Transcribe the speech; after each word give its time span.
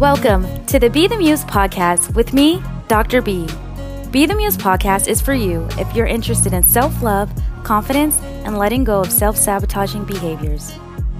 Welcome 0.00 0.64
to 0.64 0.78
the 0.78 0.88
Be 0.88 1.06
the 1.08 1.18
Muse 1.18 1.44
podcast 1.44 2.14
with 2.14 2.32
me, 2.32 2.62
Dr. 2.88 3.20
B. 3.20 3.46
Be 4.10 4.24
the 4.24 4.34
Muse 4.34 4.56
podcast 4.56 5.08
is 5.08 5.20
for 5.20 5.34
you 5.34 5.68
if 5.72 5.94
you're 5.94 6.06
interested 6.06 6.54
in 6.54 6.62
self 6.62 7.02
love, 7.02 7.30
confidence, 7.64 8.18
and 8.46 8.56
letting 8.56 8.82
go 8.82 9.00
of 9.02 9.12
self 9.12 9.36
sabotaging 9.36 10.06
behaviors. 10.06 10.72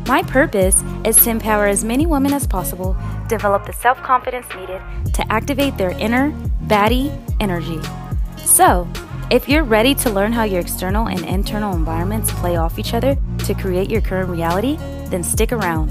My 0.06 0.22
purpose 0.22 0.82
is 1.04 1.22
to 1.24 1.28
empower 1.28 1.66
as 1.66 1.84
many 1.84 2.06
women 2.06 2.32
as 2.32 2.46
possible 2.46 2.96
develop 3.28 3.66
the 3.66 3.74
self 3.74 4.02
confidence 4.02 4.46
needed 4.56 4.80
to 5.12 5.30
activate 5.30 5.76
their 5.76 5.90
inner 5.90 6.32
baddie 6.64 7.12
energy. 7.38 7.82
So, 8.38 8.88
if 9.30 9.46
you're 9.46 9.62
ready 9.62 9.94
to 9.96 10.08
learn 10.08 10.32
how 10.32 10.44
your 10.44 10.60
external 10.60 11.08
and 11.08 11.22
internal 11.26 11.74
environments 11.76 12.32
play 12.32 12.56
off 12.56 12.78
each 12.78 12.94
other 12.94 13.18
to 13.40 13.52
create 13.52 13.90
your 13.90 14.00
current 14.00 14.30
reality, 14.30 14.76
then 15.10 15.22
stick 15.22 15.52
around. 15.52 15.90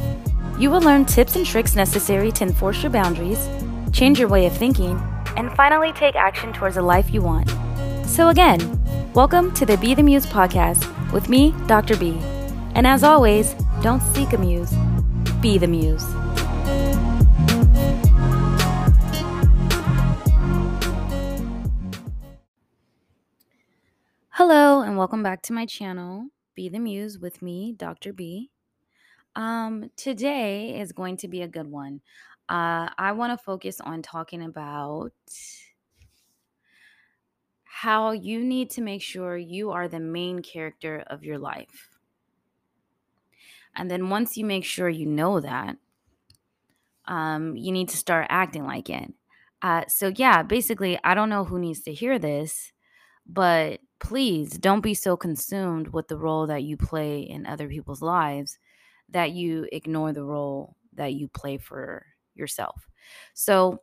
You 0.59 0.69
will 0.69 0.81
learn 0.81 1.05
tips 1.05 1.37
and 1.37 1.45
tricks 1.45 1.73
necessary 1.73 2.33
to 2.33 2.43
enforce 2.43 2.83
your 2.83 2.91
boundaries, 2.91 3.47
change 3.93 4.19
your 4.19 4.27
way 4.27 4.45
of 4.45 4.51
thinking, 4.51 5.01
and 5.37 5.49
finally 5.53 5.93
take 5.93 6.17
action 6.17 6.51
towards 6.51 6.75
a 6.75 6.81
life 6.81 7.13
you 7.13 7.21
want. 7.21 7.49
So, 8.05 8.27
again, 8.27 8.59
welcome 9.13 9.53
to 9.53 9.65
the 9.65 9.77
Be 9.77 9.93
the 9.93 10.03
Muse 10.03 10.25
podcast 10.25 10.83
with 11.13 11.29
me, 11.29 11.55
Dr. 11.67 11.95
B. 11.95 12.19
And 12.75 12.85
as 12.85 13.05
always, 13.05 13.53
don't 13.81 14.01
seek 14.01 14.33
a 14.33 14.37
muse, 14.37 14.73
be 15.39 15.57
the 15.57 15.67
muse. 15.67 16.03
Hello, 24.31 24.81
and 24.81 24.97
welcome 24.97 25.23
back 25.23 25.41
to 25.43 25.53
my 25.53 25.65
channel, 25.65 26.25
Be 26.53 26.67
the 26.67 26.79
Muse 26.79 27.17
with 27.17 27.41
me, 27.41 27.71
Dr. 27.71 28.11
B. 28.11 28.51
Um, 29.35 29.91
today 29.95 30.79
is 30.79 30.91
going 30.91 31.17
to 31.17 31.27
be 31.27 31.41
a 31.41 31.47
good 31.47 31.67
one. 31.67 32.01
Uh, 32.49 32.89
I 32.97 33.11
want 33.11 33.37
to 33.37 33.43
focus 33.43 33.79
on 33.79 34.01
talking 34.01 34.41
about 34.41 35.13
how 37.63 38.11
you 38.11 38.43
need 38.43 38.69
to 38.71 38.81
make 38.81 39.01
sure 39.01 39.37
you 39.37 39.71
are 39.71 39.87
the 39.87 39.99
main 39.99 40.41
character 40.41 41.03
of 41.07 41.23
your 41.23 41.37
life. 41.37 41.89
And 43.75 43.89
then 43.89 44.09
once 44.09 44.35
you 44.35 44.45
make 44.45 44.65
sure 44.65 44.89
you 44.89 45.05
know 45.05 45.39
that, 45.39 45.77
um, 47.05 47.55
you 47.55 47.71
need 47.71 47.89
to 47.89 47.97
start 47.97 48.27
acting 48.29 48.65
like 48.65 48.89
it. 48.89 49.13
Uh, 49.61 49.83
so, 49.87 50.11
yeah, 50.15 50.43
basically, 50.43 50.99
I 51.03 51.13
don't 51.13 51.29
know 51.29 51.43
who 51.43 51.59
needs 51.59 51.81
to 51.81 51.93
hear 51.93 52.17
this, 52.17 52.71
but 53.25 53.79
please 53.99 54.57
don't 54.57 54.81
be 54.81 54.93
so 54.93 55.15
consumed 55.15 55.89
with 55.89 56.07
the 56.07 56.17
role 56.17 56.47
that 56.47 56.63
you 56.63 56.77
play 56.77 57.21
in 57.21 57.45
other 57.45 57.67
people's 57.67 58.01
lives 58.01 58.57
that 59.11 59.31
you 59.31 59.67
ignore 59.71 60.13
the 60.13 60.23
role 60.23 60.75
that 60.93 61.13
you 61.13 61.27
play 61.27 61.57
for 61.57 62.05
yourself. 62.35 62.87
So, 63.33 63.81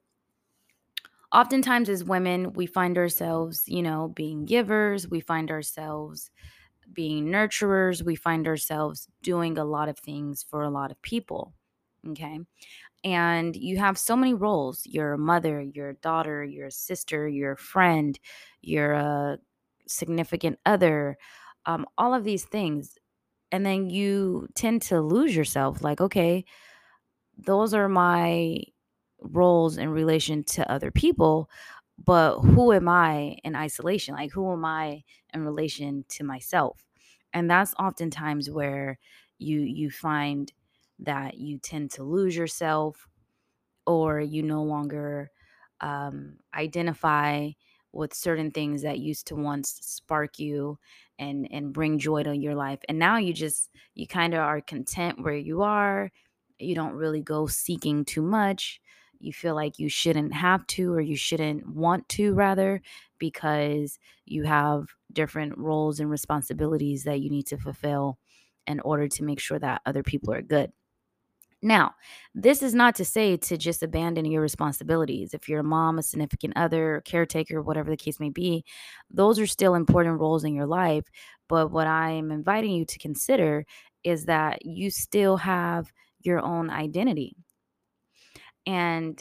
oftentimes 1.32 1.88
as 1.88 2.04
women, 2.04 2.52
we 2.52 2.66
find 2.66 2.96
ourselves, 2.98 3.62
you 3.66 3.82
know, 3.82 4.08
being 4.08 4.44
givers, 4.44 5.08
we 5.08 5.20
find 5.20 5.50
ourselves 5.50 6.30
being 6.92 7.26
nurturers, 7.26 8.02
we 8.02 8.16
find 8.16 8.46
ourselves 8.48 9.08
doing 9.22 9.58
a 9.58 9.64
lot 9.64 9.88
of 9.88 9.98
things 9.98 10.44
for 10.48 10.62
a 10.62 10.70
lot 10.70 10.90
of 10.90 11.02
people. 11.02 11.54
Okay. 12.08 12.40
And 13.04 13.56
you 13.56 13.78
have 13.78 13.98
so 13.98 14.16
many 14.16 14.34
roles 14.34 14.82
you're 14.86 15.14
a 15.14 15.18
mother, 15.18 15.60
you're 15.62 15.90
a 15.90 15.96
daughter, 15.96 16.44
you're 16.44 16.68
a 16.68 16.72
sister, 16.72 17.28
you're 17.28 17.52
a 17.52 17.58
friend, 17.58 18.18
you're 18.62 18.92
a 18.94 19.38
significant 19.86 20.58
other, 20.66 21.18
um, 21.66 21.86
all 21.98 22.14
of 22.14 22.24
these 22.24 22.44
things 22.44 22.98
and 23.56 23.66
then 23.66 23.90
you 23.90 24.48
tend 24.54 24.82
to 24.82 25.00
lose 25.00 25.36
yourself 25.36 25.82
like 25.82 26.00
okay 26.00 26.44
those 27.38 27.74
are 27.74 27.88
my 27.88 28.60
roles 29.20 29.78
in 29.78 29.88
relation 29.90 30.44
to 30.44 30.70
other 30.70 30.90
people 30.90 31.48
but 32.04 32.40
who 32.40 32.72
am 32.72 32.88
i 32.88 33.36
in 33.44 33.56
isolation? 33.56 34.14
Like 34.14 34.32
who 34.32 34.52
am 34.52 34.64
i 34.64 35.02
in 35.34 35.44
relation 35.44 36.04
to 36.10 36.24
myself? 36.24 36.86
And 37.34 37.50
that's 37.50 37.74
oftentimes 37.78 38.50
where 38.50 38.98
you 39.38 39.60
you 39.60 39.90
find 39.90 40.52
that 41.00 41.38
you 41.38 41.58
tend 41.58 41.90
to 41.92 42.04
lose 42.04 42.36
yourself 42.36 43.08
or 43.86 44.20
you 44.20 44.42
no 44.42 44.62
longer 44.62 45.30
um, 45.80 46.38
identify 46.54 47.50
with 47.96 48.14
certain 48.14 48.50
things 48.50 48.82
that 48.82 48.98
used 48.98 49.26
to 49.28 49.34
once 49.36 49.78
spark 49.82 50.38
you 50.38 50.78
and 51.18 51.48
and 51.50 51.72
bring 51.72 51.98
joy 51.98 52.22
to 52.22 52.36
your 52.36 52.54
life 52.54 52.80
and 52.88 52.98
now 52.98 53.16
you 53.16 53.32
just 53.32 53.70
you 53.94 54.06
kind 54.06 54.34
of 54.34 54.40
are 54.40 54.60
content 54.60 55.22
where 55.22 55.36
you 55.36 55.62
are 55.62 56.10
you 56.58 56.74
don't 56.74 56.94
really 56.94 57.22
go 57.22 57.46
seeking 57.46 58.04
too 58.04 58.22
much 58.22 58.80
you 59.18 59.32
feel 59.32 59.54
like 59.54 59.78
you 59.78 59.88
shouldn't 59.88 60.34
have 60.34 60.66
to 60.66 60.92
or 60.92 61.00
you 61.00 61.16
shouldn't 61.16 61.66
want 61.68 62.06
to 62.08 62.34
rather 62.34 62.82
because 63.18 63.98
you 64.26 64.44
have 64.44 64.88
different 65.12 65.56
roles 65.56 66.00
and 66.00 66.10
responsibilities 66.10 67.04
that 67.04 67.20
you 67.20 67.30
need 67.30 67.46
to 67.46 67.56
fulfill 67.56 68.18
in 68.66 68.80
order 68.80 69.08
to 69.08 69.24
make 69.24 69.40
sure 69.40 69.58
that 69.58 69.80
other 69.86 70.02
people 70.02 70.32
are 70.34 70.42
good 70.42 70.72
now, 71.62 71.94
this 72.34 72.62
is 72.62 72.74
not 72.74 72.94
to 72.96 73.04
say 73.04 73.36
to 73.36 73.56
just 73.56 73.82
abandon 73.82 74.24
your 74.26 74.42
responsibilities. 74.42 75.34
If 75.34 75.48
you're 75.48 75.60
a 75.60 75.64
mom, 75.64 75.98
a 75.98 76.02
significant 76.02 76.52
other, 76.56 77.02
caretaker, 77.04 77.62
whatever 77.62 77.90
the 77.90 77.96
case 77.96 78.20
may 78.20 78.30
be, 78.30 78.64
those 79.10 79.38
are 79.38 79.46
still 79.46 79.74
important 79.74 80.20
roles 80.20 80.44
in 80.44 80.54
your 80.54 80.66
life. 80.66 81.06
But 81.48 81.70
what 81.70 81.86
I 81.86 82.10
am 82.10 82.30
inviting 82.30 82.72
you 82.72 82.84
to 82.84 82.98
consider 82.98 83.64
is 84.04 84.26
that 84.26 84.64
you 84.66 84.90
still 84.90 85.38
have 85.38 85.92
your 86.20 86.40
own 86.40 86.70
identity. 86.70 87.36
And 88.66 89.20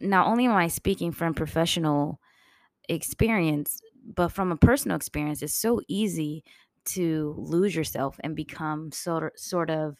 not 0.00 0.26
only 0.26 0.46
am 0.46 0.52
I 0.52 0.68
speaking 0.68 1.12
from 1.12 1.34
professional 1.34 2.20
experience, 2.88 3.80
but 4.14 4.28
from 4.28 4.52
a 4.52 4.56
personal 4.56 4.96
experience, 4.96 5.42
it's 5.42 5.54
so 5.54 5.80
easy 5.88 6.44
to 6.86 7.34
lose 7.38 7.74
yourself 7.74 8.20
and 8.22 8.36
become 8.36 8.92
sort 8.92 9.24
of, 9.24 9.30
sort 9.36 9.70
of 9.70 9.96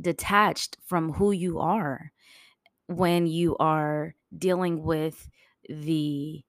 detached 0.00 0.76
from 0.84 1.12
who 1.12 1.32
you 1.32 1.58
are 1.58 2.12
when 2.86 3.26
you 3.26 3.56
are 3.58 4.14
dealing 4.36 4.82
with 4.82 5.28
the 5.68 6.42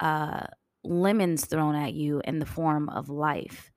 uh, 0.00 0.46
lemons 0.82 1.46
thrown 1.46 1.74
at 1.74 1.94
you 1.94 2.20
in 2.24 2.38
the 2.38 2.46
form 2.46 2.88
of 2.90 3.08
life. 3.08 3.72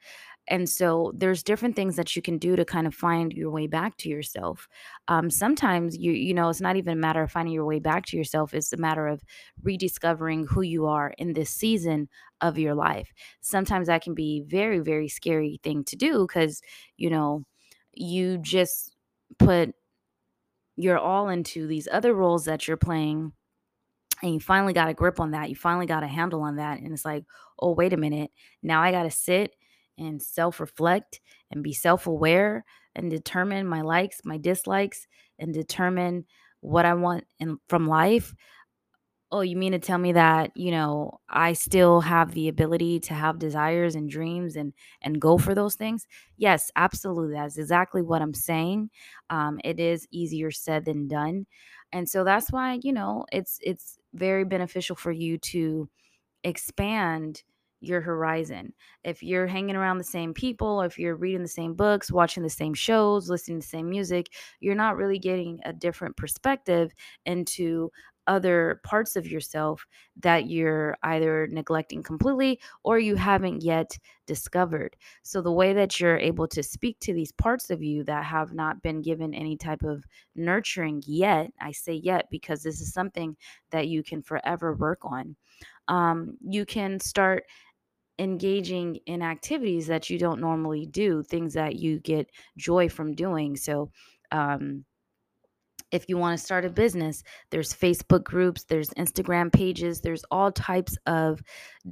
And 0.50 0.70
so 0.70 1.12
there's 1.16 1.44
different 1.44 1.76
things 1.76 1.98
that 1.98 2.16
you 2.16 2.22
can 2.22 2.38
do 2.38 2.56
to 2.56 2.64
kind 2.64 2.88
of 2.88 2.96
find 2.96 3.34
your 3.34 3.52
way 3.52 3.68
back 3.68 3.98
to 3.98 4.10
yourself. 4.10 4.68
Um, 5.10 5.30
sometimes 5.30 5.98
you 5.98 6.14
you 6.14 6.34
know 6.34 6.50
it's 6.50 6.62
not 6.62 6.78
even 6.78 6.94
a 6.94 7.02
matter 7.02 7.22
of 7.22 7.32
finding 7.32 7.54
your 7.54 7.66
way 7.66 7.80
back 7.80 8.06
to 8.08 8.18
yourself. 8.18 8.54
It's 8.54 8.72
a 8.72 8.78
matter 8.78 9.08
of 9.08 9.22
rediscovering 9.62 10.48
who 10.48 10.62
you 10.62 10.86
are 10.86 11.14
in 11.18 11.34
this 11.34 11.50
season 11.50 12.08
of 12.40 12.58
your 12.58 12.76
life. 12.76 13.12
Sometimes 13.42 13.88
that 13.88 14.04
can 14.04 14.14
be 14.14 14.42
very 14.48 14.80
very 14.80 15.10
scary 15.10 15.60
thing 15.64 15.84
to 15.86 15.98
do 15.98 16.26
because 16.26 16.62
you 16.96 17.10
know 17.10 17.44
you 18.00 18.38
just 18.38 18.96
put 19.40 19.74
your 20.76 20.98
all 20.98 21.30
into 21.30 21.68
these 21.68 21.88
other 21.92 22.14
roles 22.14 22.46
that 22.46 22.68
you're 22.68 22.78
playing 22.78 23.32
and 24.22 24.34
you 24.34 24.40
finally 24.40 24.74
got 24.74 24.90
a 24.90 24.94
grip 24.94 25.20
on 25.20 25.32
that 25.32 25.50
you 25.50 25.56
finally 25.56 25.86
got 25.86 26.04
a 26.04 26.08
handle 26.08 26.42
on 26.42 26.58
that 26.58 26.80
and 26.80 26.94
it's 26.94 27.06
like 27.06 27.26
oh 27.60 27.74
wait 27.74 27.94
a 27.94 27.98
minute 27.98 28.32
now 28.62 28.82
i 28.82 28.92
got 28.92 29.04
to 29.04 29.12
sit 29.12 29.56
and 29.98 30.22
self-reflect 30.22 31.20
and 31.52 31.64
be 31.64 31.74
self-aware 31.74 32.64
and 32.96 33.10
determine 33.10 33.68
my 33.68 33.82
likes 33.82 34.22
my 34.24 34.38
dislikes 34.38 35.08
and 35.40 35.54
determine 35.54 36.26
what 36.62 36.86
i 36.86 36.94
want 36.94 37.26
in, 37.40 37.58
from 37.68 37.88
life 37.88 38.34
oh, 39.32 39.42
you 39.42 39.58
mean 39.58 39.74
to 39.74 39.80
tell 39.80 39.98
me 39.98 40.14
that, 40.14 40.56
you 40.56 40.72
know, 40.72 41.20
I 41.30 41.54
still 41.54 42.02
have 42.02 42.34
the 42.34 42.48
ability 42.48 43.00
to 43.02 43.14
have 43.14 43.40
desires 43.40 43.96
and 43.96 44.10
dreams 44.10 44.56
and 44.56 44.74
and 45.02 45.20
go 45.22 45.38
for 45.38 45.54
those 45.56 45.76
things? 45.76 46.08
Yes, 46.38 46.72
absolutely. 46.76 47.36
That's 47.36 47.58
exactly 47.58 48.02
what 48.02 48.22
I'm 48.22 48.34
saying. 48.34 48.90
Um, 49.30 49.60
it 49.64 49.80
is 49.80 50.08
easier 50.12 50.52
said 50.52 50.86
than 50.86 51.08
done. 51.08 51.46
And 51.92 52.08
so 52.10 52.24
that's 52.24 52.52
why, 52.52 52.80
you 52.84 52.94
know, 52.94 53.26
it's 53.32 53.60
it's 53.64 53.98
very 54.14 54.46
beneficial 54.46 54.96
for 54.96 55.12
you 55.12 55.38
to 55.40 55.90
expand 56.44 57.44
your 57.80 58.02
horizon. 58.02 58.74
If 59.04 59.22
you're 59.22 59.46
hanging 59.48 59.76
around 59.76 60.00
the 60.00 60.04
same 60.04 60.34
people, 60.34 60.82
if 60.82 60.98
you're 60.98 61.16
reading 61.16 61.44
the 61.44 61.48
same 61.48 61.76
books, 61.76 62.12
watching 62.12 62.42
the 62.42 62.50
same 62.50 62.74
shows, 62.74 63.30
listening 63.30 63.60
to 63.60 63.66
the 63.66 63.70
same 63.70 63.90
music, 63.90 64.28
you're 64.60 64.74
not 64.76 64.98
really 64.98 65.20
getting 65.20 65.60
a 65.64 65.74
different 65.74 66.18
perspective 66.18 66.92
into 67.26 67.92
other 68.28 68.82
parts 68.84 69.16
of 69.16 69.28
yourself 69.28 69.86
that 70.18 70.50
you're 70.50 70.98
either 71.04 71.48
neglecting 71.48 72.04
completely 72.04 72.60
or 72.84 73.00
you 73.00 73.16
haven't 73.16 73.64
yet 73.64 73.98
discovered. 74.26 74.96
So, 75.24 75.42
the 75.42 75.52
way 75.52 75.74
that 75.74 76.00
you're 76.00 76.18
able 76.18 76.48
to 76.50 76.62
speak 76.62 77.00
to 77.02 77.14
these 77.14 77.32
parts 77.32 77.70
of 77.70 77.82
you 77.82 78.04
that 78.04 78.26
have 78.26 78.54
not 78.54 78.82
been 78.82 79.02
given 79.02 79.34
any 79.34 79.58
type 79.58 79.84
of 79.84 80.04
nurturing 80.36 81.04
yet, 81.06 81.52
I 81.62 81.72
say 81.72 81.94
yet 81.94 82.28
because 82.30 82.64
this 82.64 82.82
is 82.82 82.94
something 82.94 83.36
that 83.72 83.88
you 83.88 84.04
can 84.04 84.22
forever 84.22 84.74
work 84.74 85.00
on. 85.04 85.36
Um, 85.88 86.38
you 86.42 86.66
can 86.66 87.00
start 87.00 87.46
engaging 88.20 88.98
in 89.06 89.22
activities 89.22 89.88
that 89.88 90.10
you 90.10 90.18
don't 90.18 90.42
normally 90.42 90.86
do, 90.88 91.24
things 91.24 91.54
that 91.54 91.76
you 91.76 92.00
get 92.00 92.30
joy 92.58 92.90
from 92.90 93.14
doing. 93.14 93.56
So, 93.56 93.92
um, 94.32 94.86
if 95.92 96.06
you 96.10 96.18
want 96.18 96.38
to 96.38 96.46
start 96.46 96.66
a 96.66 96.70
business, 96.70 97.24
there's 97.52 97.74
Facebook 97.74 98.24
groups, 98.24 98.64
there's 98.66 98.90
Instagram 98.92 99.52
pages, 99.52 100.02
there's 100.02 100.24
all 100.32 100.52
types 100.52 100.98
of 101.06 101.42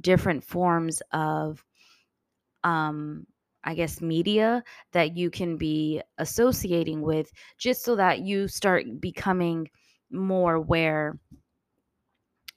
different 0.00 0.44
forms 0.44 1.02
of 1.12 1.64
um 2.64 3.26
I 3.64 3.74
guess 3.74 4.00
media 4.00 4.62
that 4.92 5.16
you 5.16 5.28
can 5.28 5.56
be 5.56 6.00
associating 6.18 7.02
with 7.02 7.32
just 7.58 7.82
so 7.82 7.96
that 7.96 8.20
you 8.20 8.46
start 8.46 8.84
becoming 9.00 9.68
more 10.10 10.54
aware 10.54 11.18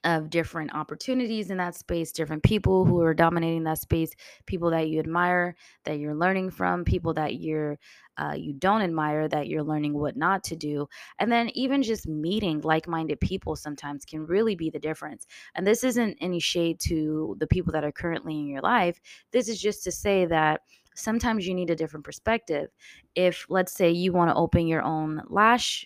of 0.04 0.30
different 0.30 0.74
opportunities 0.74 1.50
in 1.50 1.58
that 1.58 1.76
space, 1.76 2.12
different 2.12 2.44
people 2.44 2.86
who 2.86 3.02
are 3.02 3.14
dominating 3.14 3.64
that 3.66 3.80
space, 3.80 4.12
people 4.46 4.70
that 4.72 4.88
you 4.88 5.00
admire, 5.00 5.56
that 5.84 6.00
you're 6.00 6.16
learning 6.16 6.50
from, 6.50 6.86
people 6.86 7.14
that 7.14 7.36
you're 7.36 7.78
uh, 8.18 8.34
you 8.36 8.52
don't 8.52 8.82
admire, 8.82 9.30
that 9.30 9.48
you're 9.48 9.64
learning 9.64 9.94
what 9.94 10.18
not 10.18 10.44
to 10.44 10.56
do, 10.56 10.86
and 11.20 11.32
then 11.32 11.50
even 11.54 11.82
just 11.82 12.06
meeting 12.06 12.60
like-minded 12.62 13.18
people 13.22 13.56
sometimes 13.56 14.04
can 14.04 14.26
really 14.26 14.56
be 14.56 14.70
the 14.70 14.80
difference. 14.80 15.26
And 15.56 15.66
this 15.66 15.86
isn't 15.86 16.18
any 16.20 16.40
shade 16.42 16.82
to 16.82 17.38
the 17.40 17.48
people 17.48 17.72
that 17.72 17.86
are 17.86 17.94
currently 17.94 18.38
in 18.38 18.48
your 18.48 18.62
life. 18.62 19.00
This 19.32 19.48
is 19.48 19.62
just 19.62 19.86
to 19.86 19.92
say 19.92 20.26
that 20.26 20.62
sometimes 20.96 21.48
you 21.48 21.54
need 21.54 21.70
a 21.70 21.76
different 21.76 22.06
perspective. 22.06 22.70
If 23.16 23.46
let's 23.50 23.74
say 23.74 23.90
you 23.90 24.12
want 24.12 24.32
to 24.32 24.36
open 24.36 24.68
your 24.68 24.82
own 24.82 25.22
lash 25.28 25.86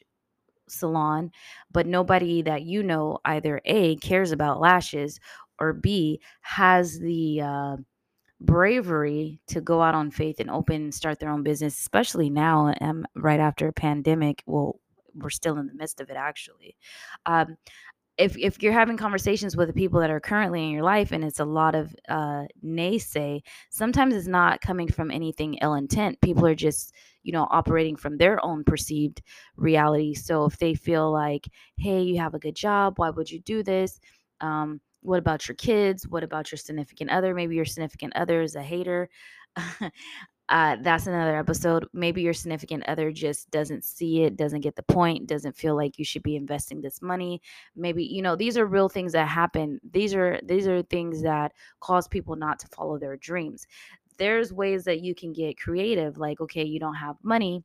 salon, 0.67 1.31
but 1.71 1.87
nobody 1.87 2.41
that 2.43 2.63
you 2.63 2.83
know 2.83 3.19
either 3.25 3.61
A 3.65 3.95
cares 3.97 4.31
about 4.31 4.59
lashes 4.59 5.19
or 5.59 5.73
B 5.73 6.21
has 6.41 6.99
the 6.99 7.41
uh, 7.41 7.77
bravery 8.41 9.39
to 9.47 9.61
go 9.61 9.81
out 9.81 9.95
on 9.95 10.11
faith 10.11 10.39
and 10.39 10.49
open 10.49 10.75
and 10.83 10.93
start 10.93 11.19
their 11.19 11.29
own 11.29 11.43
business, 11.43 11.77
especially 11.79 12.29
now 12.29 12.73
um, 12.81 13.05
right 13.15 13.39
after 13.39 13.67
a 13.67 13.73
pandemic. 13.73 14.43
Well, 14.45 14.79
we're 15.15 15.29
still 15.29 15.57
in 15.57 15.67
the 15.67 15.73
midst 15.75 16.01
of 16.01 16.09
it 16.09 16.17
actually. 16.17 16.75
Um, 17.25 17.57
if 18.17 18.37
if 18.37 18.61
you're 18.61 18.73
having 18.73 18.97
conversations 18.97 19.57
with 19.57 19.67
the 19.67 19.73
people 19.73 19.99
that 19.99 20.11
are 20.11 20.19
currently 20.19 20.63
in 20.63 20.69
your 20.69 20.83
life 20.83 21.11
and 21.11 21.23
it's 21.23 21.39
a 21.39 21.45
lot 21.45 21.73
of 21.75 21.95
uh 22.09 22.43
naysay 22.63 23.41
sometimes 23.69 24.15
it's 24.15 24.27
not 24.27 24.61
coming 24.61 24.87
from 24.87 25.09
anything 25.11 25.55
ill 25.61 25.73
intent. 25.73 26.21
People 26.21 26.45
are 26.45 26.55
just 26.55 26.93
you 27.23 27.31
know 27.31 27.47
operating 27.49 27.95
from 27.95 28.17
their 28.17 28.43
own 28.45 28.63
perceived 28.63 29.21
reality. 29.55 30.13
So 30.13 30.45
if 30.45 30.57
they 30.57 30.75
feel 30.75 31.11
like 31.11 31.47
hey 31.77 32.01
you 32.03 32.19
have 32.19 32.33
a 32.35 32.39
good 32.39 32.55
job. 32.55 32.93
Why 32.97 33.09
would 33.09 33.31
you 33.31 33.39
do 33.39 33.63
this? 33.63 33.99
Um 34.41 34.79
what 35.01 35.19
about 35.19 35.47
your 35.47 35.55
kids? 35.55 36.07
What 36.07 36.23
about 36.23 36.51
your 36.51 36.57
significant 36.57 37.09
other? 37.09 37.33
Maybe 37.33 37.55
your 37.55 37.65
significant 37.65 38.15
other 38.15 38.41
is 38.41 38.55
a 38.55 38.63
hater 38.63 39.09
uh, 40.49 40.75
that's 40.81 41.07
another 41.07 41.37
episode. 41.37 41.87
Maybe 41.93 42.21
your 42.21 42.33
significant 42.33 42.83
other 42.87 43.11
just 43.11 43.49
doesn't 43.51 43.85
see 43.85 44.23
it, 44.23 44.35
doesn't 44.35 44.61
get 44.61 44.75
the 44.75 44.83
point, 44.83 45.27
doesn't 45.27 45.55
feel 45.55 45.75
like 45.75 45.97
you 45.97 46.05
should 46.05 46.23
be 46.23 46.35
investing 46.35 46.81
this 46.81 47.01
money. 47.01 47.41
Maybe 47.75 48.03
you 48.03 48.21
know 48.21 48.35
these 48.35 48.57
are 48.57 48.65
real 48.65 48.89
things 48.89 49.13
that 49.13 49.27
happen. 49.27 49.79
These 49.91 50.13
are 50.13 50.39
these 50.43 50.67
are 50.67 50.81
things 50.83 51.21
that 51.23 51.53
cause 51.79 52.07
people 52.07 52.35
not 52.35 52.59
to 52.59 52.67
follow 52.67 52.97
their 52.97 53.17
dreams. 53.17 53.65
There's 54.17 54.53
ways 54.53 54.83
that 54.85 55.01
you 55.01 55.15
can 55.15 55.33
get 55.33 55.59
creative. 55.59 56.17
Like, 56.17 56.41
okay, 56.41 56.63
you 56.63 56.79
don't 56.79 56.95
have 56.95 57.15
money 57.23 57.63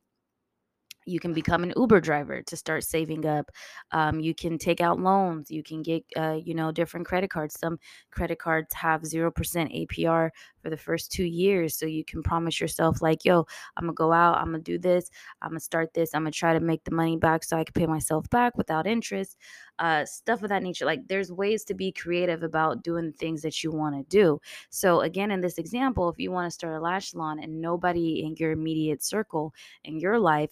you 1.09 1.19
can 1.19 1.33
become 1.33 1.63
an 1.63 1.73
uber 1.75 1.99
driver 1.99 2.41
to 2.43 2.55
start 2.55 2.83
saving 2.83 3.25
up 3.25 3.49
um, 3.91 4.19
you 4.19 4.33
can 4.33 4.57
take 4.57 4.81
out 4.81 4.99
loans 4.99 5.49
you 5.49 5.63
can 5.63 5.81
get 5.81 6.03
uh, 6.15 6.37
you 6.43 6.53
know 6.53 6.71
different 6.71 7.05
credit 7.05 7.29
cards 7.29 7.59
some 7.59 7.77
credit 8.11 8.39
cards 8.39 8.73
have 8.73 9.01
0% 9.01 9.31
apr 9.33 10.29
for 10.61 10.69
the 10.69 10.77
first 10.77 11.11
two 11.11 11.23
years 11.25 11.77
so 11.77 11.85
you 11.85 12.03
can 12.03 12.21
promise 12.23 12.59
yourself 12.59 13.01
like 13.01 13.25
yo 13.25 13.45
i'm 13.77 13.85
gonna 13.85 13.93
go 13.93 14.11
out 14.11 14.37
i'm 14.37 14.47
gonna 14.47 14.59
do 14.59 14.77
this 14.77 15.09
i'm 15.41 15.51
gonna 15.51 15.59
start 15.59 15.93
this 15.93 16.13
i'm 16.13 16.21
gonna 16.21 16.31
try 16.31 16.53
to 16.53 16.59
make 16.59 16.83
the 16.83 16.91
money 16.91 17.17
back 17.17 17.43
so 17.43 17.57
i 17.57 17.63
can 17.63 17.73
pay 17.73 17.87
myself 17.87 18.29
back 18.29 18.57
without 18.57 18.87
interest 18.87 19.37
uh, 19.79 20.05
stuff 20.05 20.43
of 20.43 20.49
that 20.49 20.61
nature 20.61 20.85
like 20.85 21.07
there's 21.07 21.31
ways 21.31 21.63
to 21.63 21.73
be 21.73 21.91
creative 21.91 22.43
about 22.43 22.83
doing 22.83 23.13
things 23.13 23.41
that 23.41 23.63
you 23.63 23.71
want 23.71 23.95
to 23.95 24.03
do. 24.09 24.39
So 24.69 25.01
again 25.01 25.31
in 25.31 25.41
this 25.41 25.57
example 25.57 26.09
if 26.09 26.19
you 26.19 26.31
want 26.31 26.47
to 26.47 26.51
start 26.51 26.75
a 26.75 26.81
lash 26.81 27.11
salon 27.11 27.39
and 27.39 27.61
nobody 27.61 28.23
in 28.23 28.35
your 28.37 28.51
immediate 28.51 29.03
circle 29.03 29.53
in 29.85 29.99
your 29.99 30.19
life 30.19 30.51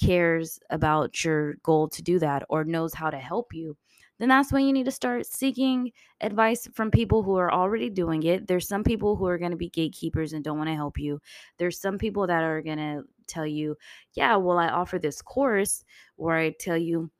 cares 0.00 0.60
about 0.70 1.24
your 1.24 1.54
goal 1.64 1.88
to 1.88 2.02
do 2.02 2.18
that 2.20 2.44
or 2.48 2.64
knows 2.64 2.94
how 2.94 3.10
to 3.10 3.18
help 3.18 3.52
you, 3.52 3.76
then 4.18 4.28
that's 4.28 4.52
when 4.52 4.66
you 4.66 4.72
need 4.72 4.84
to 4.86 4.90
start 4.90 5.26
seeking 5.26 5.92
advice 6.20 6.68
from 6.74 6.90
people 6.90 7.22
who 7.22 7.36
are 7.36 7.52
already 7.52 7.90
doing 7.90 8.22
it. 8.24 8.46
There's 8.46 8.68
some 8.68 8.84
people 8.84 9.16
who 9.16 9.26
are 9.26 9.38
going 9.38 9.52
to 9.52 9.56
be 9.56 9.70
gatekeepers 9.70 10.32
and 10.32 10.44
don't 10.44 10.58
want 10.58 10.68
to 10.68 10.74
help 10.74 10.98
you. 10.98 11.20
There's 11.58 11.80
some 11.80 11.98
people 11.98 12.26
that 12.26 12.42
are 12.42 12.62
going 12.62 12.78
to 12.78 13.04
tell 13.26 13.46
you, 13.46 13.76
yeah, 14.14 14.36
well, 14.36 14.58
I 14.58 14.68
offer 14.68 14.98
this 14.98 15.22
course 15.22 15.84
where 16.16 16.36
I 16.36 16.50
tell 16.58 16.76
you 16.76 17.10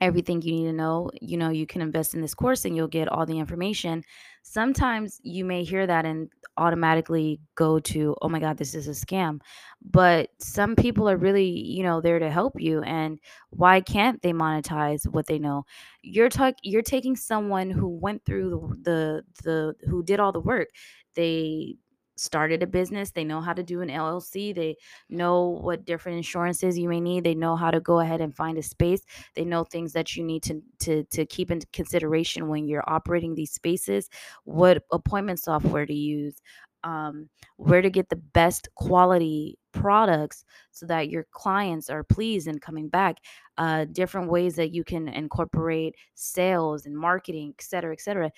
everything 0.00 0.42
you 0.42 0.52
need 0.52 0.64
to 0.64 0.72
know. 0.72 1.10
You 1.20 1.36
know, 1.36 1.50
you 1.50 1.66
can 1.66 1.80
invest 1.82 2.14
in 2.14 2.20
this 2.20 2.34
course 2.34 2.64
and 2.64 2.76
you'll 2.76 2.88
get 2.88 3.08
all 3.08 3.26
the 3.26 3.38
information. 3.38 4.04
Sometimes 4.42 5.20
you 5.22 5.44
may 5.44 5.64
hear 5.64 5.86
that 5.86 6.04
and 6.04 6.28
automatically 6.58 7.40
go 7.54 7.78
to, 7.80 8.14
oh 8.22 8.28
my 8.28 8.40
God, 8.40 8.58
this 8.58 8.74
is 8.74 8.88
a 8.88 8.90
scam. 8.90 9.40
But 9.82 10.30
some 10.38 10.76
people 10.76 11.08
are 11.08 11.16
really, 11.16 11.48
you 11.48 11.82
know, 11.82 12.00
there 12.00 12.18
to 12.18 12.30
help 12.30 12.60
you. 12.60 12.82
And 12.82 13.18
why 13.50 13.80
can't 13.80 14.20
they 14.22 14.32
monetize 14.32 15.06
what 15.08 15.26
they 15.26 15.38
know? 15.38 15.64
You're 16.02 16.28
talking 16.28 16.58
you're 16.62 16.82
taking 16.82 17.16
someone 17.16 17.70
who 17.70 17.88
went 17.88 18.24
through 18.24 18.78
the, 18.82 18.92
the 18.92 19.24
the 19.44 19.88
who 19.88 20.02
did 20.02 20.20
all 20.20 20.32
the 20.32 20.40
work. 20.40 20.68
They 21.14 21.76
started 22.22 22.62
a 22.62 22.66
business, 22.66 23.10
they 23.10 23.24
know 23.24 23.40
how 23.40 23.52
to 23.52 23.62
do 23.62 23.80
an 23.82 23.88
LLC, 23.88 24.54
they 24.54 24.76
know 25.10 25.48
what 25.48 25.84
different 25.84 26.16
insurances 26.18 26.78
you 26.78 26.88
may 26.88 27.00
need, 27.00 27.24
they 27.24 27.34
know 27.34 27.56
how 27.56 27.70
to 27.70 27.80
go 27.80 28.00
ahead 28.00 28.20
and 28.20 28.34
find 28.34 28.58
a 28.58 28.62
space, 28.62 29.02
they 29.34 29.44
know 29.44 29.64
things 29.64 29.92
that 29.92 30.16
you 30.16 30.24
need 30.24 30.42
to 30.44 30.62
to 30.80 31.04
to 31.04 31.26
keep 31.26 31.50
in 31.50 31.60
consideration 31.72 32.48
when 32.48 32.66
you're 32.66 32.84
operating 32.86 33.34
these 33.34 33.52
spaces, 33.52 34.08
what 34.44 34.84
appointment 34.92 35.40
software 35.40 35.86
to 35.86 35.94
use, 35.94 36.40
um, 36.84 37.28
where 37.56 37.82
to 37.82 37.90
get 37.90 38.08
the 38.08 38.16
best 38.16 38.68
quality 38.74 39.58
products 39.72 40.44
so 40.70 40.86
that 40.86 41.08
your 41.08 41.26
clients 41.30 41.88
are 41.88 42.04
pleased 42.04 42.46
and 42.46 42.60
coming 42.60 42.88
back 42.88 43.16
uh, 43.58 43.86
different 43.92 44.30
ways 44.30 44.54
that 44.56 44.72
you 44.72 44.84
can 44.84 45.08
incorporate 45.08 45.94
sales 46.14 46.84
and 46.86 46.96
marketing 46.96 47.54
et 47.58 47.62
cetera 47.62 47.92
et 47.92 48.00
cetera 48.00 48.30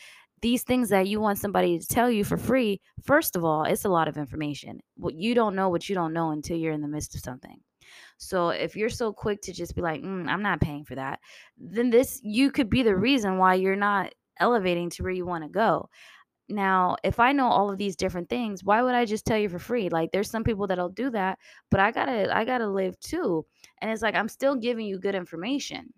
these 0.44 0.62
things 0.62 0.91
that 0.91 1.08
you 1.08 1.23
want 1.23 1.38
somebody 1.38 1.79
to 1.79 1.87
tell 1.87 2.11
you 2.11 2.23
for 2.23 2.37
free, 2.37 2.79
first 3.02 3.35
of 3.35 3.46
all, 3.46 3.64
it's 3.64 3.87
a 3.87 3.88
lot 3.88 4.08
of 4.08 4.19
information. 4.19 4.79
What 4.99 5.14
you 5.14 5.35
don't 5.35 5.56
know 5.56 5.70
what 5.70 5.88
you 5.88 5.94
don't 5.94 6.12
know 6.12 6.32
until 6.32 6.58
you're 6.58 6.75
in 6.75 6.82
the 6.82 6.87
midst 6.96 7.14
of 7.14 7.23
something. 7.23 7.58
So 8.19 8.50
if 8.50 8.76
you're 8.76 8.90
so 8.90 9.11
quick 9.11 9.40
to 9.42 9.54
just 9.54 9.75
be 9.75 9.80
like, 9.80 10.02
mm, 10.02 10.28
I'm 10.28 10.42
not 10.42 10.61
paying 10.61 10.85
for 10.85 10.97
that, 10.97 11.21
then 11.57 11.88
this 11.88 12.21
you 12.23 12.50
could 12.50 12.69
be 12.69 12.83
the 12.83 12.95
reason 12.95 13.38
why 13.38 13.54
you're 13.54 13.75
not 13.75 14.12
elevating 14.38 14.90
to 14.90 15.02
where 15.02 15.12
you 15.12 15.25
want 15.25 15.45
to 15.45 15.49
go. 15.49 15.88
Now, 16.50 16.97
if 17.02 17.19
I 17.21 17.33
know 17.33 17.47
all 17.47 17.71
of 17.71 17.78
these 17.78 17.97
different 17.97 18.28
things, 18.28 18.62
why 18.62 18.83
would 18.83 18.95
I 18.95 19.07
just 19.07 19.25
tell 19.25 19.38
you 19.38 19.49
for 19.49 19.59
free? 19.59 19.88
Like 19.88 20.11
there's 20.12 20.30
some 20.30 20.45
people 20.45 20.66
that'll 20.66 20.90
do 20.90 21.09
that, 21.12 21.38
but 21.71 21.80
I 21.80 21.90
got 21.90 22.04
to 22.04 22.37
I 22.37 22.45
got 22.45 22.59
to 22.59 22.69
live 22.69 23.00
too. 23.00 23.47
And 23.80 23.90
it's 23.90 24.02
like 24.02 24.14
I'm 24.14 24.28
still 24.28 24.57
giving 24.57 24.85
you 24.85 24.99
good 24.99 25.14
information 25.14 25.95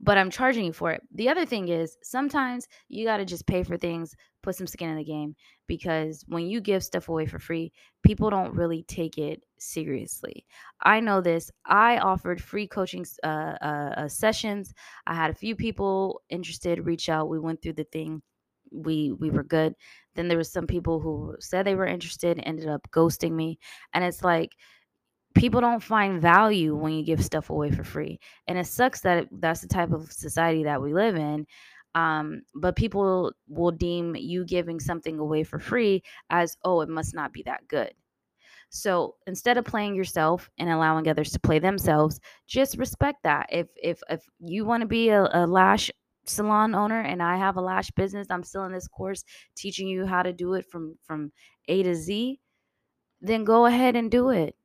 but 0.00 0.18
I'm 0.18 0.30
charging 0.30 0.64
you 0.66 0.72
for 0.72 0.90
it. 0.92 1.02
The 1.14 1.28
other 1.28 1.46
thing 1.46 1.68
is 1.68 1.96
sometimes 2.02 2.66
you 2.88 3.04
got 3.04 3.18
to 3.18 3.24
just 3.24 3.46
pay 3.46 3.62
for 3.62 3.76
things, 3.76 4.14
put 4.42 4.56
some 4.56 4.66
skin 4.66 4.90
in 4.90 4.96
the 4.96 5.04
game 5.04 5.34
because 5.66 6.24
when 6.28 6.46
you 6.46 6.60
give 6.60 6.82
stuff 6.84 7.08
away 7.08 7.26
for 7.26 7.38
free, 7.38 7.72
people 8.02 8.30
don't 8.30 8.54
really 8.54 8.82
take 8.82 9.18
it 9.18 9.42
seriously. 9.58 10.44
I 10.82 11.00
know 11.00 11.20
this. 11.20 11.50
I 11.64 11.98
offered 11.98 12.42
free 12.42 12.66
coaching 12.66 13.06
uh, 13.22 13.26
uh, 13.60 13.94
uh, 13.96 14.08
sessions. 14.08 14.74
I 15.06 15.14
had 15.14 15.30
a 15.30 15.34
few 15.34 15.56
people 15.56 16.22
interested 16.28 16.86
reach 16.86 17.08
out. 17.08 17.28
We 17.28 17.38
went 17.38 17.62
through 17.62 17.74
the 17.74 17.84
thing. 17.84 18.22
We 18.70 19.12
we 19.12 19.30
were 19.30 19.44
good. 19.44 19.74
Then 20.14 20.28
there 20.28 20.38
was 20.38 20.50
some 20.50 20.66
people 20.66 21.00
who 21.00 21.36
said 21.40 21.64
they 21.64 21.74
were 21.76 21.86
interested, 21.86 22.40
ended 22.42 22.68
up 22.68 22.88
ghosting 22.90 23.32
me, 23.32 23.58
and 23.92 24.04
it's 24.04 24.22
like 24.24 24.50
people 25.34 25.60
don't 25.60 25.82
find 25.82 26.20
value 26.20 26.74
when 26.76 26.92
you 26.92 27.04
give 27.04 27.24
stuff 27.24 27.50
away 27.50 27.70
for 27.70 27.84
free. 27.84 28.18
And 28.46 28.58
it 28.58 28.66
sucks 28.66 29.00
that 29.02 29.28
that's 29.32 29.60
the 29.60 29.68
type 29.68 29.92
of 29.92 30.12
society 30.12 30.64
that 30.64 30.80
we 30.80 30.94
live 30.94 31.16
in 31.16 31.46
um, 31.94 32.42
but 32.54 32.76
people 32.76 33.32
will 33.48 33.70
deem 33.70 34.16
you 34.16 34.44
giving 34.44 34.80
something 34.80 35.18
away 35.18 35.44
for 35.44 35.58
free 35.58 36.02
as 36.30 36.56
oh 36.64 36.80
it 36.80 36.88
must 36.88 37.14
not 37.14 37.32
be 37.32 37.42
that 37.44 37.66
good. 37.68 37.92
So 38.70 39.16
instead 39.26 39.58
of 39.58 39.64
playing 39.64 39.94
yourself 39.94 40.50
and 40.58 40.70
allowing 40.70 41.08
others 41.08 41.30
to 41.32 41.40
play 41.40 41.58
themselves 41.60 42.20
just 42.48 42.78
respect 42.78 43.22
that. 43.24 43.46
If 43.50 43.68
if 43.76 44.02
if 44.10 44.24
you 44.40 44.64
want 44.64 44.80
to 44.82 44.86
be 44.88 45.10
a, 45.10 45.28
a 45.32 45.46
lash 45.46 45.90
salon 46.26 46.74
owner 46.74 47.00
and 47.00 47.22
i 47.22 47.36
have 47.36 47.56
a 47.58 47.60
lash 47.60 47.90
business 47.90 48.26
i'm 48.30 48.42
still 48.42 48.64
in 48.64 48.72
this 48.72 48.88
course 48.88 49.24
teaching 49.56 49.86
you 49.86 50.06
how 50.06 50.22
to 50.22 50.32
do 50.32 50.54
it 50.54 50.64
from 50.70 50.96
from 51.04 51.30
a 51.68 51.82
to 51.82 51.94
z 51.94 52.40
then 53.20 53.44
go 53.44 53.66
ahead 53.66 53.94
and 53.94 54.10
do 54.10 54.30
it 54.30 54.56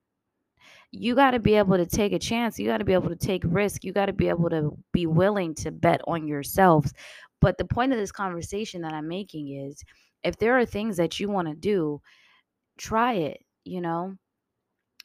you 0.91 1.15
got 1.15 1.31
to 1.31 1.39
be 1.39 1.55
able 1.55 1.77
to 1.77 1.86
take 1.86 2.13
a 2.13 2.19
chance. 2.19 2.60
You 2.60 2.67
got 2.67 2.77
to 2.77 2.86
be 2.86 2.93
able 2.93 3.10
to 3.10 3.15
take 3.15 3.43
risk. 3.46 3.84
You 3.84 3.93
got 3.93 4.08
to 4.08 4.13
be 4.13 4.29
able 4.29 4.50
to 4.50 4.77
be 4.91 5.05
willing 5.05 5.53
to 5.55 5.72
bet 5.72 6.01
on 6.08 6.27
yourselves. 6.27 6.93
But 7.41 7.58
the 7.58 7.65
point 7.65 7.93
of 7.93 8.00
this 8.00 8.12
conversation 8.12 8.81
that 8.81 8.93
I'm 8.93 9.08
making 9.08 9.50
is 9.50 9.84
if 10.24 10.38
there 10.38 10.58
are 10.58 10.65
things 10.65 10.98
that 10.98 11.19
you 11.19 11.29
want 11.29 11.48
to 11.48 11.55
do, 11.55 12.01
try 12.77 13.13
it, 13.13 13.43
you 13.63 13.81
know? 13.81 14.15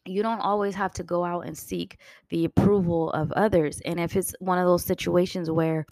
you 0.07 0.23
don't 0.23 0.41
always 0.41 0.75
have 0.75 0.93
to 0.93 1.03
go 1.03 1.25
out 1.25 1.47
and 1.47 1.57
seek 1.57 1.99
the 2.29 2.45
approval 2.45 3.11
of 3.13 3.33
others. 3.33 3.81
And 3.85 3.99
if 3.99 4.17
it's 4.17 4.35
one 4.39 4.59
of 4.59 4.67
those 4.67 4.85
situations 4.85 5.51
where 5.51 5.87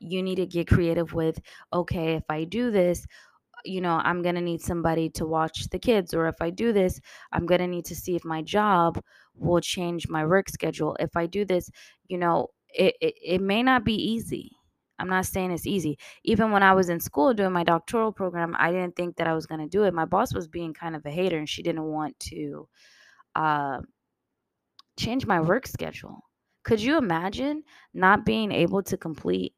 you 0.00 0.22
need 0.22 0.36
to 0.36 0.46
get 0.46 0.68
creative 0.68 1.12
with, 1.12 1.40
okay, 1.72 2.14
if 2.14 2.24
I 2.28 2.44
do 2.44 2.70
this, 2.70 3.06
you 3.66 3.80
know, 3.80 4.00
I'm 4.04 4.22
going 4.22 4.34
to 4.34 4.40
need 4.40 4.60
somebody 4.60 5.10
to 5.10 5.26
watch 5.26 5.68
the 5.68 5.78
kids. 5.78 6.14
Or 6.14 6.28
if 6.28 6.36
I 6.40 6.50
do 6.50 6.72
this, 6.72 7.00
I'm 7.32 7.46
going 7.46 7.60
to 7.60 7.66
need 7.66 7.84
to 7.86 7.96
see 7.96 8.16
if 8.16 8.24
my 8.24 8.42
job 8.42 9.00
will 9.34 9.60
change 9.60 10.08
my 10.08 10.24
work 10.24 10.48
schedule. 10.48 10.96
If 11.00 11.16
I 11.16 11.26
do 11.26 11.44
this, 11.44 11.70
you 12.08 12.18
know, 12.18 12.48
it, 12.74 12.94
it, 13.00 13.14
it 13.22 13.40
may 13.40 13.62
not 13.62 13.84
be 13.84 13.94
easy. 13.94 14.52
I'm 14.98 15.08
not 15.08 15.26
saying 15.26 15.50
it's 15.50 15.66
easy. 15.66 15.98
Even 16.24 16.50
when 16.50 16.62
I 16.62 16.72
was 16.72 16.88
in 16.88 17.00
school 17.00 17.34
doing 17.34 17.52
my 17.52 17.64
doctoral 17.64 18.12
program, 18.12 18.56
I 18.58 18.70
didn't 18.70 18.96
think 18.96 19.16
that 19.16 19.26
I 19.26 19.34
was 19.34 19.46
going 19.46 19.60
to 19.60 19.68
do 19.68 19.84
it. 19.84 19.92
My 19.92 20.06
boss 20.06 20.34
was 20.34 20.48
being 20.48 20.72
kind 20.72 20.96
of 20.96 21.04
a 21.04 21.10
hater 21.10 21.36
and 21.38 21.48
she 21.48 21.62
didn't 21.62 21.84
want 21.84 22.18
to 22.20 22.68
uh, 23.34 23.80
change 24.98 25.26
my 25.26 25.40
work 25.40 25.66
schedule. 25.66 26.20
Could 26.64 26.80
you 26.80 26.96
imagine 26.96 27.62
not 27.94 28.24
being 28.24 28.50
able 28.50 28.82
to 28.84 28.96
complete 28.96 29.54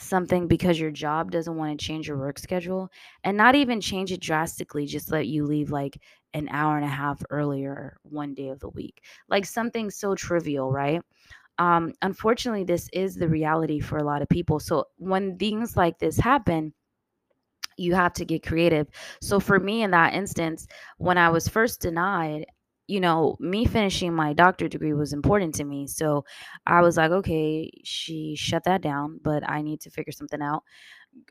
something 0.00 0.46
because 0.46 0.78
your 0.78 0.90
job 0.90 1.30
doesn't 1.30 1.56
want 1.56 1.78
to 1.78 1.84
change 1.84 2.08
your 2.08 2.18
work 2.18 2.38
schedule 2.38 2.90
and 3.24 3.36
not 3.36 3.54
even 3.54 3.80
change 3.80 4.12
it 4.12 4.20
drastically, 4.20 4.86
just 4.86 5.10
let 5.10 5.26
you 5.26 5.44
leave 5.44 5.70
like 5.70 6.00
an 6.34 6.48
hour 6.50 6.76
and 6.76 6.84
a 6.84 6.88
half 6.88 7.22
earlier 7.30 7.96
one 8.02 8.34
day 8.34 8.48
of 8.48 8.60
the 8.60 8.68
week? 8.68 9.02
Like 9.28 9.44
something 9.44 9.90
so 9.90 10.14
trivial, 10.14 10.72
right? 10.72 11.02
Um, 11.58 11.92
unfortunately, 12.02 12.64
this 12.64 12.88
is 12.92 13.16
the 13.16 13.28
reality 13.28 13.80
for 13.80 13.98
a 13.98 14.04
lot 14.04 14.22
of 14.22 14.28
people. 14.28 14.60
So 14.60 14.86
when 14.96 15.36
things 15.36 15.76
like 15.76 15.98
this 15.98 16.16
happen, 16.16 16.72
you 17.76 17.94
have 17.94 18.12
to 18.14 18.24
get 18.24 18.46
creative. 18.46 18.88
So 19.20 19.40
for 19.40 19.58
me 19.58 19.82
in 19.82 19.90
that 19.92 20.14
instance, 20.14 20.66
when 20.98 21.18
I 21.18 21.28
was 21.30 21.48
first 21.48 21.80
denied, 21.80 22.46
you 22.90 23.00
know, 23.00 23.36
me 23.38 23.64
finishing 23.64 24.12
my 24.12 24.32
doctorate 24.32 24.72
degree 24.72 24.92
was 24.94 25.12
important 25.12 25.54
to 25.54 25.64
me. 25.64 25.86
So 25.86 26.24
I 26.66 26.80
was 26.82 26.96
like, 26.96 27.12
okay, 27.12 27.70
she 27.84 28.34
shut 28.36 28.64
that 28.64 28.82
down, 28.82 29.20
but 29.22 29.48
I 29.48 29.62
need 29.62 29.80
to 29.82 29.90
figure 29.90 30.12
something 30.12 30.42
out. 30.42 30.64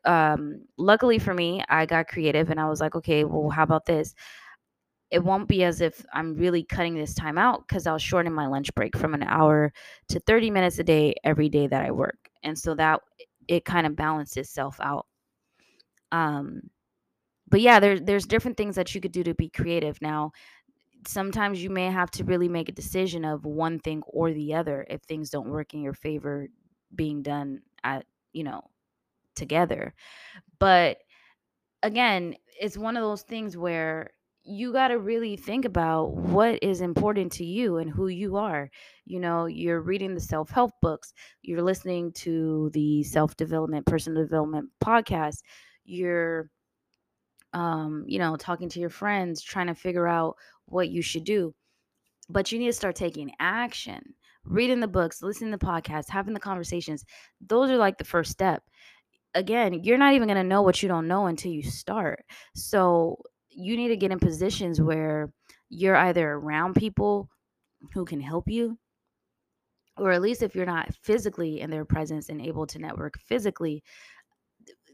Um, 0.05 0.61
luckily 0.77 1.19
for 1.19 1.33
me, 1.33 1.63
I 1.69 1.85
got 1.85 2.07
creative 2.07 2.49
and 2.49 2.59
I 2.59 2.69
was 2.69 2.79
like, 2.79 2.95
okay, 2.95 3.25
well, 3.25 3.49
how 3.49 3.63
about 3.63 3.85
this? 3.85 4.15
It 5.11 5.23
won't 5.23 5.49
be 5.49 5.63
as 5.65 5.81
if 5.81 6.05
I'm 6.13 6.35
really 6.35 6.63
cutting 6.63 6.95
this 6.95 7.13
time 7.15 7.37
out 7.37 7.67
because 7.67 7.87
I'll 7.87 7.97
shorten 7.97 8.31
my 8.33 8.47
lunch 8.47 8.73
break 8.75 8.95
from 8.97 9.13
an 9.13 9.23
hour 9.23 9.73
to 10.09 10.19
30 10.21 10.51
minutes 10.51 10.79
a 10.79 10.83
day 10.83 11.15
every 11.23 11.49
day 11.49 11.67
that 11.67 11.85
I 11.85 11.91
work. 11.91 12.29
And 12.43 12.57
so 12.57 12.75
that 12.75 13.01
it 13.49 13.65
kind 13.65 13.85
of 13.87 13.95
balances 13.97 14.37
itself 14.37 14.79
out. 14.81 15.07
Um, 16.11 16.61
but 17.49 17.61
yeah, 17.61 17.79
there's 17.79 18.01
there's 18.01 18.25
different 18.25 18.57
things 18.57 18.75
that 18.75 18.93
you 18.93 19.01
could 19.01 19.11
do 19.11 19.23
to 19.23 19.33
be 19.33 19.49
creative. 19.49 20.01
Now, 20.01 20.31
sometimes 21.07 21.63
you 21.63 21.69
may 21.69 21.85
have 21.91 22.11
to 22.11 22.23
really 22.23 22.49
make 22.49 22.69
a 22.69 22.73
decision 22.73 23.25
of 23.25 23.45
one 23.45 23.79
thing 23.79 24.03
or 24.07 24.31
the 24.33 24.53
other 24.53 24.85
if 24.89 25.01
things 25.03 25.29
don't 25.29 25.49
work 25.49 25.73
in 25.73 25.81
your 25.81 25.93
favor 25.93 26.47
being 26.95 27.21
done 27.21 27.61
at, 27.83 28.05
you 28.33 28.43
know, 28.43 28.61
together. 29.35 29.93
But 30.59 30.97
again, 31.83 32.35
it's 32.59 32.77
one 32.77 32.97
of 32.97 33.03
those 33.03 33.23
things 33.23 33.57
where 33.57 34.11
you 34.43 34.73
got 34.73 34.87
to 34.89 34.99
really 34.99 35.35
think 35.37 35.65
about 35.65 36.15
what 36.15 36.59
is 36.63 36.81
important 36.81 37.31
to 37.33 37.45
you 37.45 37.77
and 37.77 37.89
who 37.89 38.07
you 38.07 38.37
are. 38.37 38.69
You 39.05 39.19
know, 39.19 39.45
you're 39.45 39.81
reading 39.81 40.15
the 40.15 40.21
self 40.21 40.49
help 40.49 40.71
books, 40.81 41.13
you're 41.41 41.61
listening 41.61 42.11
to 42.13 42.69
the 42.73 43.03
self 43.03 43.35
development, 43.37 43.85
personal 43.85 44.23
development 44.23 44.69
podcast, 44.83 45.39
you're 45.85 46.49
um, 47.53 48.03
you 48.07 48.19
know, 48.19 48.35
talking 48.35 48.69
to 48.69 48.79
your 48.79 48.89
friends, 48.89 49.41
trying 49.41 49.67
to 49.67 49.75
figure 49.75 50.07
out 50.07 50.35
what 50.65 50.89
you 50.89 51.01
should 51.01 51.23
do. 51.23 51.53
But 52.29 52.51
you 52.51 52.59
need 52.59 52.67
to 52.67 52.73
start 52.73 52.95
taking 52.95 53.31
action, 53.39 54.13
reading 54.43 54.79
the 54.79 54.87
books, 54.87 55.23
listening 55.23 55.51
to 55.51 55.57
the 55.57 55.65
podcasts, 55.65 56.09
having 56.09 56.33
the 56.33 56.39
conversations. 56.39 57.03
Those 57.41 57.69
are 57.71 57.77
like 57.77 57.97
the 57.97 58.03
first 58.03 58.31
step. 58.31 58.63
Again, 59.33 59.83
you're 59.83 59.97
not 59.97 60.13
even 60.13 60.27
going 60.27 60.37
to 60.37 60.43
know 60.43 60.61
what 60.61 60.81
you 60.81 60.89
don't 60.89 61.07
know 61.07 61.27
until 61.27 61.51
you 61.51 61.63
start. 61.63 62.23
So 62.55 63.21
you 63.49 63.77
need 63.77 63.89
to 63.89 63.97
get 63.97 64.11
in 64.11 64.19
positions 64.19 64.79
where 64.79 65.31
you're 65.69 65.95
either 65.95 66.31
around 66.31 66.75
people 66.75 67.29
who 67.93 68.05
can 68.05 68.21
help 68.21 68.47
you, 68.47 68.77
or 69.97 70.11
at 70.11 70.21
least 70.21 70.43
if 70.43 70.55
you're 70.55 70.65
not 70.65 70.93
physically 71.03 71.61
in 71.61 71.69
their 71.69 71.85
presence 71.85 72.29
and 72.29 72.41
able 72.41 72.65
to 72.67 72.79
network 72.79 73.19
physically, 73.19 73.83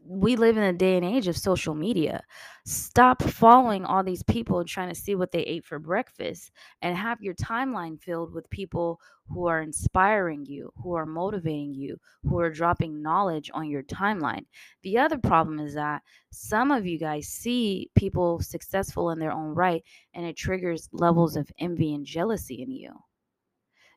we 0.08 0.36
live 0.36 0.56
in 0.56 0.62
a 0.62 0.72
day 0.72 0.96
and 0.96 1.04
age 1.04 1.26
of 1.28 1.36
social 1.36 1.74
media. 1.74 2.22
Stop 2.64 3.22
following 3.22 3.84
all 3.84 4.02
these 4.02 4.22
people 4.22 4.60
and 4.60 4.68
trying 4.68 4.88
to 4.88 4.94
see 4.94 5.14
what 5.14 5.32
they 5.32 5.40
ate 5.42 5.64
for 5.64 5.78
breakfast 5.78 6.52
and 6.82 6.96
have 6.96 7.20
your 7.20 7.34
timeline 7.34 8.00
filled 8.00 8.32
with 8.32 8.48
people 8.50 9.00
who 9.28 9.46
are 9.46 9.62
inspiring 9.62 10.46
you, 10.46 10.72
who 10.82 10.94
are 10.94 11.06
motivating 11.06 11.74
you, 11.74 11.98
who 12.22 12.38
are 12.38 12.50
dropping 12.50 13.02
knowledge 13.02 13.50
on 13.52 13.68
your 13.68 13.82
timeline. 13.82 14.44
The 14.82 14.98
other 14.98 15.18
problem 15.18 15.58
is 15.58 15.74
that 15.74 16.02
some 16.30 16.70
of 16.70 16.86
you 16.86 16.98
guys 16.98 17.26
see 17.28 17.90
people 17.96 18.40
successful 18.40 19.10
in 19.10 19.18
their 19.18 19.32
own 19.32 19.54
right 19.54 19.82
and 20.14 20.24
it 20.24 20.36
triggers 20.36 20.88
levels 20.92 21.36
of 21.36 21.50
envy 21.58 21.94
and 21.94 22.06
jealousy 22.06 22.62
in 22.62 22.70
you. 22.70 22.92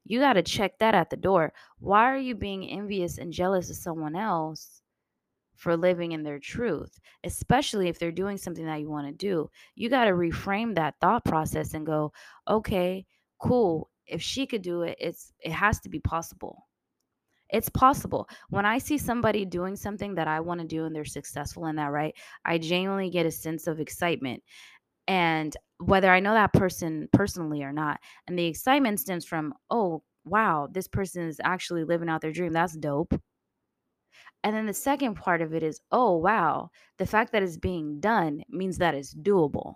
You 0.06 0.20
got 0.20 0.34
to 0.34 0.42
check 0.42 0.80
that 0.80 0.96
at 0.96 1.12
the 1.12 1.18
door. 1.18 1.54
Why 1.80 2.06
are 2.12 2.18
you 2.18 2.34
being 2.34 2.68
envious 2.68 3.20
and 3.20 3.32
jealous 3.32 3.70
of 3.70 3.76
someone 3.76 4.16
else? 4.16 4.82
For 5.60 5.78
living 5.78 6.14
in 6.14 6.24
their 6.24 6.40
truth, 6.40 7.00
especially 7.26 7.90
if 7.90 8.00
they're 8.00 8.12
doing 8.12 8.38
something 8.38 8.66
that 8.66 8.80
you 8.80 8.90
want 8.90 9.08
to 9.08 9.14
do. 9.14 9.50
You 9.76 9.90
got 9.90 10.06
to 10.06 10.12
reframe 10.12 10.74
that 10.76 10.96
thought 11.02 11.26
process 11.26 11.74
and 11.74 11.86
go, 11.86 12.14
okay, 12.48 13.06
cool. 13.40 13.90
If 14.08 14.22
she 14.22 14.48
could 14.48 14.62
do 14.64 14.82
it, 14.84 14.98
it's 15.00 15.34
it 15.42 15.52
has 15.52 15.80
to 15.82 15.90
be 15.90 16.00
possible. 16.00 16.66
It's 17.50 17.70
possible. 17.70 18.30
When 18.50 18.66
I 18.66 18.78
see 18.78 18.98
somebody 18.98 19.44
doing 19.44 19.76
something 19.76 20.16
that 20.16 20.28
I 20.28 20.40
want 20.40 20.62
to 20.62 20.68
do 20.68 20.86
and 20.86 20.96
they're 20.96 21.06
successful 21.06 21.66
in 21.66 21.76
that, 21.76 21.92
right? 21.92 22.16
I 22.46 22.58
genuinely 22.58 23.10
get 23.10 23.26
a 23.26 23.32
sense 23.32 23.68
of 23.68 23.80
excitement. 23.80 24.44
And 25.08 25.56
whether 25.80 26.10
I 26.10 26.20
know 26.22 26.34
that 26.34 26.54
person 26.54 27.10
personally 27.12 27.64
or 27.64 27.74
not, 27.74 28.00
and 28.28 28.38
the 28.38 28.46
excitement 28.46 29.00
stems 29.00 29.26
from, 29.26 29.54
oh, 29.72 30.04
wow, 30.26 30.68
this 30.72 30.88
person 30.88 31.28
is 31.28 31.42
actually 31.44 31.84
living 31.84 32.10
out 32.10 32.22
their 32.22 32.32
dream. 32.32 32.54
That's 32.54 32.78
dope. 32.78 33.20
And 34.44 34.56
then 34.56 34.66
the 34.66 34.74
second 34.74 35.16
part 35.16 35.42
of 35.42 35.54
it 35.54 35.64
is, 35.64 35.82
oh, 35.92 36.16
wow, 36.18 36.72
the 36.98 37.06
fact 37.06 37.34
that 37.34 37.44
it's 37.44 37.58
being 37.58 38.00
done 38.00 38.44
means 38.50 38.78
that 38.78 38.96
it's 38.96 39.14
doable. 39.14 39.76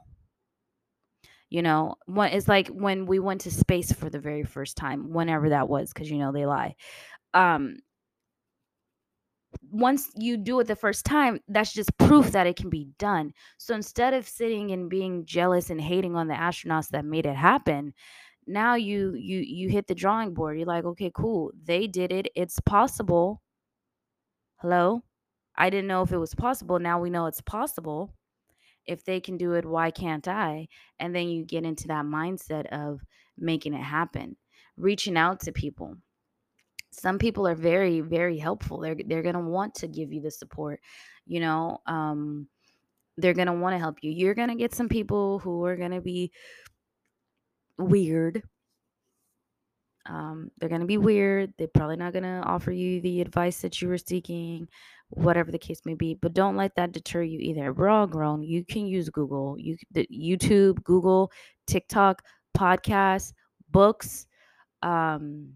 You 1.50 1.62
know, 1.62 1.96
what 2.06 2.34
it's 2.34 2.48
like 2.48 2.70
when 2.70 3.06
we 3.06 3.20
went 3.20 3.42
to 3.42 3.52
space 3.52 3.92
for 3.92 4.10
the 4.10 4.20
very 4.20 4.44
first 4.44 4.76
time, 4.76 5.12
whenever 5.12 5.50
that 5.50 5.70
was, 5.70 5.94
because 5.94 6.10
you 6.10 6.18
know 6.18 6.32
they 6.32 6.46
lie. 6.46 6.76
Um, 7.34 7.78
once 9.70 10.10
you 10.16 10.38
do 10.38 10.60
it 10.62 10.68
the 10.68 10.76
first 10.76 11.06
time, 11.06 11.40
that's 11.48 11.74
just 11.74 11.96
proof 11.98 12.32
that 12.32 12.48
it 12.48 12.56
can 12.56 12.70
be 12.70 12.88
done. 12.98 13.34
So 13.58 13.76
instead 13.76 14.14
of 14.14 14.28
sitting 14.28 14.72
and 14.72 14.90
being 14.90 15.26
jealous 15.26 15.70
and 15.70 15.80
hating 15.80 16.16
on 16.16 16.28
the 16.28 16.34
astronauts 16.34 16.90
that 16.90 17.06
made 17.06 17.26
it 17.26 17.36
happen, 17.36 17.94
now 18.48 18.76
you 18.76 19.14
you 19.14 19.40
you 19.40 19.70
hit 19.70 19.88
the 19.88 19.96
drawing 19.96 20.34
board. 20.34 20.58
You're 20.58 20.68
like, 20.68 20.86
okay, 20.86 21.12
cool, 21.14 21.52
they 21.64 21.86
did 21.88 22.12
it. 22.12 22.30
It's 22.36 22.60
possible 22.62 23.42
Hello? 24.64 25.04
I 25.58 25.70
didn't 25.70 25.88
know 25.88 26.04
if 26.04 26.14
it 26.14 26.18
was 26.18 26.34
possible. 26.34 26.80
Now 26.80 26.98
we 26.98 27.10
know 27.10 27.26
it's 27.26 27.42
possible. 27.42 28.14
If 28.86 29.04
they 29.04 29.20
can 29.20 29.36
do 29.36 29.56
it, 29.56 29.66
why 29.66 29.92
can't 29.92 30.26
I? 30.26 30.70
And 31.00 31.14
then 31.14 31.28
you 31.28 31.44
get 31.44 31.66
into 31.66 31.90
that 31.90 32.06
mindset 32.06 32.68
of 32.68 33.02
making 33.38 33.74
it 33.74 33.84
happen, 33.84 34.38
reaching 34.78 35.18
out 35.18 35.42
to 35.42 35.52
people. 35.52 35.98
Some 36.92 37.20
people 37.20 37.46
are 37.46 37.56
very, 37.56 38.00
very 38.00 38.38
helpful. 38.38 38.80
They're 38.80 38.96
they're 39.06 39.22
gonna 39.22 39.42
want 39.42 39.76
to 39.76 39.88
give 39.90 40.14
you 40.14 40.22
the 40.22 40.32
support. 40.32 40.80
You 41.26 41.42
know, 41.42 41.80
um, 41.86 42.48
they're 43.18 43.34
gonna 43.34 43.60
want 43.60 43.74
to 43.74 43.80
help 43.80 43.98
you. 44.02 44.12
You're 44.12 44.34
gonna 44.34 44.56
get 44.56 44.74
some 44.74 44.88
people 44.88 45.40
who 45.40 45.66
are 45.66 45.76
gonna 45.76 46.00
be 46.00 46.32
weird 47.78 48.44
um, 50.06 50.52
they're 50.58 50.70
going 50.70 50.82
to 50.82 50.88
be 50.88 50.98
weird. 50.98 51.54
They're 51.58 51.68
probably 51.68 51.98
not 51.98 52.14
going 52.14 52.24
to 52.24 52.42
offer 52.46 52.72
you 52.72 53.02
the 53.02 53.22
advice 53.22 53.62
that 53.62 53.82
you 53.82 53.88
were 53.88 53.98
seeking, 53.98 54.68
whatever 55.10 55.52
the 55.52 55.60
case 55.60 55.82
may 55.86 55.94
be. 55.94 56.14
But 56.14 56.34
don't 56.34 56.58
let 56.58 56.76
that 56.76 56.92
deter 56.92 57.24
you 57.24 57.40
either. 57.40 57.74
We're 57.74 57.90
all 57.90 58.08
grown. 58.08 58.44
You 58.44 58.66
can 58.66 58.86
use 58.86 59.10
Google, 59.10 59.58
you 59.58 59.78
YouTube, 59.96 60.84
Google, 60.84 61.32
TikTok, 61.68 62.24
podcasts, 62.58 63.34
books. 63.70 64.28
Um, 64.82 65.54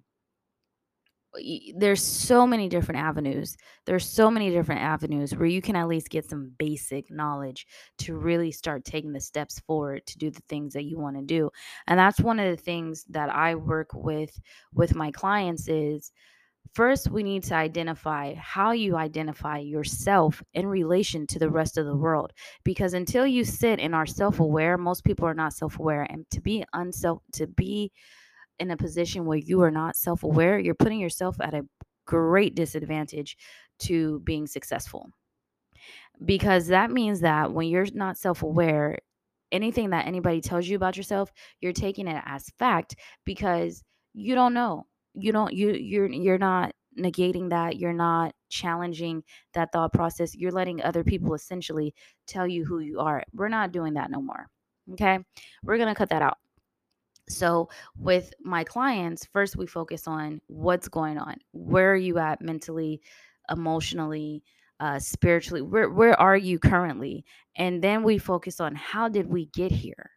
there's 1.76 2.02
so 2.02 2.48
many 2.48 2.70
different 2.70 3.02
avenues. 3.02 3.58
There's 3.86 4.06
so 4.10 4.32
many 4.32 4.50
different 4.50 4.82
avenues 4.82 5.36
where 5.36 5.48
you 5.48 5.62
can 5.62 5.76
at 5.76 5.88
least 5.88 6.10
get 6.10 6.30
some 6.30 6.52
basic 6.58 7.12
knowledge 7.12 7.68
to 8.00 8.16
really 8.16 8.52
start 8.52 8.86
taking 8.86 9.14
the 9.14 9.20
steps 9.20 9.60
forward 9.62 10.06
to 10.08 10.18
do 10.18 10.32
the 10.32 10.42
things 10.50 10.74
that 10.74 10.86
you 10.86 11.00
want 11.00 11.18
to 11.18 11.24
do. 11.24 11.50
And 11.88 12.00
that's 12.00 12.20
one 12.20 12.40
of 12.40 12.50
the 12.50 12.62
things 12.62 13.06
that 13.10 13.30
I 13.30 13.56
work 13.56 13.90
with 13.94 14.40
with 14.74 14.96
my 14.96 15.12
clients 15.12 15.68
is 15.68 16.12
First, 16.74 17.10
we 17.10 17.24
need 17.24 17.44
to 17.44 17.56
identify 17.56 18.36
how 18.36 18.72
you 18.72 18.96
identify 18.98 19.58
yourself 19.58 20.44
in 20.54 20.68
relation 20.68 21.26
to 21.28 21.40
the 21.40 21.50
rest 21.50 21.78
of 21.78 21.86
the 21.86 21.96
world. 21.96 22.34
Because 22.64 22.94
until 22.94 23.26
you 23.26 23.44
sit 23.44 23.80
and 23.80 23.96
are 23.96 24.06
self 24.06 24.40
aware, 24.40 24.78
most 24.78 25.04
people 25.04 25.26
are 25.26 25.34
not 25.34 25.54
self 25.54 25.80
aware. 25.80 26.04
And 26.04 26.30
to 26.32 26.42
be 26.42 26.64
unself, 26.74 27.24
to 27.34 27.48
be 27.48 27.92
in 28.60 28.72
a 28.72 28.78
position 28.78 29.26
where 29.26 29.38
you 29.38 29.62
are 29.62 29.72
not 29.72 29.96
self 29.96 30.24
aware, 30.24 30.60
you're 30.60 30.76
putting 30.76 31.00
yourself 31.00 31.38
at 31.42 31.54
a 31.54 31.66
great 32.06 32.56
disadvantage 32.56 33.38
to 33.80 34.20
being 34.22 34.48
successful. 34.48 35.10
Because 36.26 36.68
that 36.68 36.92
means 36.92 37.20
that 37.20 37.52
when 37.52 37.68
you're 37.68 37.88
not 37.94 38.18
self 38.18 38.44
aware, 38.44 38.98
anything 39.52 39.92
that 39.92 40.08
anybody 40.08 40.42
tells 40.42 40.68
you 40.68 40.76
about 40.76 40.98
yourself, 40.98 41.32
you're 41.62 41.74
taking 41.74 42.08
it 42.08 42.22
as 42.26 42.50
fact 42.58 42.96
because 43.26 43.84
you 44.14 44.36
don't 44.36 44.54
know. 44.54 44.86
You 45.14 45.32
don't 45.32 45.54
you 45.54 45.72
you're 45.74 46.08
you're 46.08 46.38
not 46.38 46.74
negating 46.98 47.50
that. 47.50 47.78
You're 47.78 47.94
not 47.94 48.34
challenging 48.50 49.24
that 49.54 49.72
thought 49.72 49.94
process. 49.94 50.36
You're 50.36 50.52
letting 50.52 50.82
other 50.82 51.04
people 51.04 51.34
essentially 51.34 51.94
tell 52.26 52.48
you 52.48 52.66
who 52.66 52.80
you 52.80 53.00
are. 53.00 53.24
We're 53.34 53.50
not 53.50 53.72
doing 53.72 53.94
that 53.94 54.12
no 54.12 54.22
more. 54.22 54.48
Okay? 54.94 55.20
We're 55.64 55.78
going 55.78 55.90
to 55.90 55.96
cut 55.96 56.10
that 56.10 56.22
out. 56.22 56.38
So, 57.30 57.70
with 57.98 58.34
my 58.42 58.64
clients, 58.64 59.26
first 59.26 59.56
we 59.58 59.68
focus 59.68 60.08
on 60.08 60.42
what's 60.48 60.88
going 60.88 61.18
on. 61.18 61.36
Where 61.52 61.92
are 61.92 61.96
you 61.96 62.18
at 62.20 62.42
mentally, 62.42 63.02
emotionally, 63.50 64.44
uh, 64.80 65.00
spiritually? 65.00 65.62
Where 65.62 65.90
where 65.90 66.20
are 66.20 66.38
you 66.38 66.60
currently? 66.60 67.26
And 67.58 67.84
then 67.84 68.04
we 68.04 68.18
focus 68.18 68.60
on 68.62 68.76
how 68.76 69.10
did 69.10 69.28
we 69.28 69.48
get 69.48 69.72
here? 69.72 70.12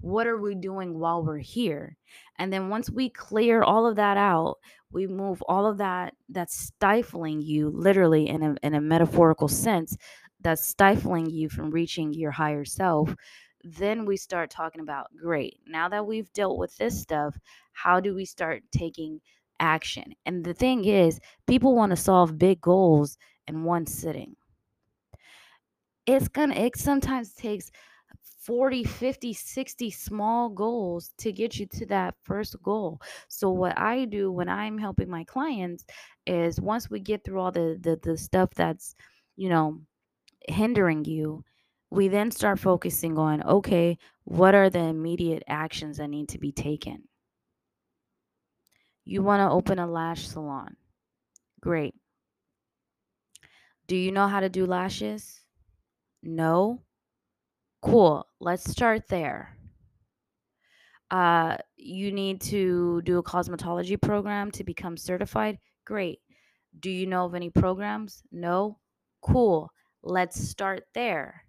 What 0.00 0.28
are 0.28 0.36
we 0.40 0.54
doing 0.54 0.96
while 0.98 1.24
we're 1.24 1.38
here? 1.38 1.96
And 2.38 2.52
then 2.52 2.68
once 2.68 2.88
we 2.88 3.10
clear 3.10 3.62
all 3.62 3.84
of 3.86 3.96
that 3.96 4.16
out, 4.16 4.58
we 4.92 5.08
move 5.08 5.42
all 5.48 5.66
of 5.66 5.78
that 5.78 6.14
that's 6.28 6.56
stifling 6.56 7.42
you, 7.42 7.70
literally 7.70 8.28
in 8.28 8.42
a 8.42 8.54
in 8.62 8.74
a 8.74 8.80
metaphorical 8.80 9.48
sense, 9.48 9.96
that's 10.40 10.64
stifling 10.64 11.28
you 11.30 11.48
from 11.48 11.70
reaching 11.70 12.12
your 12.12 12.30
higher 12.30 12.64
self 12.64 13.14
then 13.64 14.04
we 14.04 14.16
start 14.16 14.50
talking 14.50 14.80
about 14.80 15.08
great 15.16 15.58
now 15.66 15.88
that 15.88 16.06
we've 16.06 16.32
dealt 16.32 16.58
with 16.58 16.76
this 16.76 17.00
stuff 17.00 17.38
how 17.72 18.00
do 18.00 18.14
we 18.14 18.24
start 18.24 18.62
taking 18.72 19.20
action? 19.60 20.14
And 20.26 20.44
the 20.44 20.54
thing 20.54 20.84
is 20.84 21.20
people 21.46 21.74
want 21.74 21.90
to 21.90 21.96
solve 21.96 22.38
big 22.38 22.60
goals 22.60 23.18
in 23.46 23.64
one 23.64 23.86
sitting. 23.86 24.36
It's 26.06 26.28
gonna 26.28 26.54
it 26.54 26.76
sometimes 26.76 27.34
takes 27.34 27.70
40 28.22 28.82
50 28.84 29.34
60 29.34 29.90
small 29.90 30.48
goals 30.48 31.10
to 31.18 31.32
get 31.32 31.58
you 31.58 31.66
to 31.66 31.86
that 31.86 32.14
first 32.24 32.56
goal. 32.62 33.00
So 33.28 33.50
what 33.50 33.78
i 33.78 34.06
do 34.06 34.32
when 34.32 34.48
i'm 34.48 34.78
helping 34.78 35.10
my 35.10 35.24
clients 35.24 35.84
is 36.26 36.60
once 36.60 36.88
we 36.90 37.00
get 37.00 37.24
through 37.24 37.40
all 37.40 37.52
the 37.52 37.78
the, 37.80 37.98
the 38.02 38.16
stuff 38.16 38.50
that's 38.54 38.94
you 39.36 39.50
know 39.50 39.80
hindering 40.48 41.04
you 41.04 41.44
we 41.90 42.08
then 42.08 42.30
start 42.30 42.58
focusing 42.58 43.18
on 43.18 43.42
okay, 43.42 43.98
what 44.24 44.54
are 44.54 44.70
the 44.70 44.80
immediate 44.80 45.42
actions 45.48 45.98
that 45.98 46.08
need 46.08 46.28
to 46.30 46.38
be 46.38 46.52
taken? 46.52 47.04
You 49.04 49.22
want 49.22 49.40
to 49.40 49.50
open 49.50 49.78
a 49.78 49.86
lash 49.86 50.28
salon. 50.28 50.76
Great. 51.60 51.94
Do 53.86 53.96
you 53.96 54.12
know 54.12 54.28
how 54.28 54.40
to 54.40 54.50
do 54.50 54.66
lashes? 54.66 55.40
No. 56.22 56.82
Cool. 57.80 58.26
Let's 58.38 58.70
start 58.70 59.08
there. 59.08 59.56
Uh, 61.10 61.56
you 61.76 62.12
need 62.12 62.42
to 62.42 63.00
do 63.02 63.16
a 63.16 63.22
cosmetology 63.22 63.98
program 64.00 64.50
to 64.50 64.62
become 64.62 64.98
certified. 64.98 65.58
Great. 65.86 66.18
Do 66.80 66.90
you 66.90 67.06
know 67.06 67.24
of 67.24 67.34
any 67.34 67.48
programs? 67.48 68.22
No. 68.30 68.78
Cool. 69.22 69.70
Let's 70.02 70.38
start 70.38 70.84
there. 70.92 71.44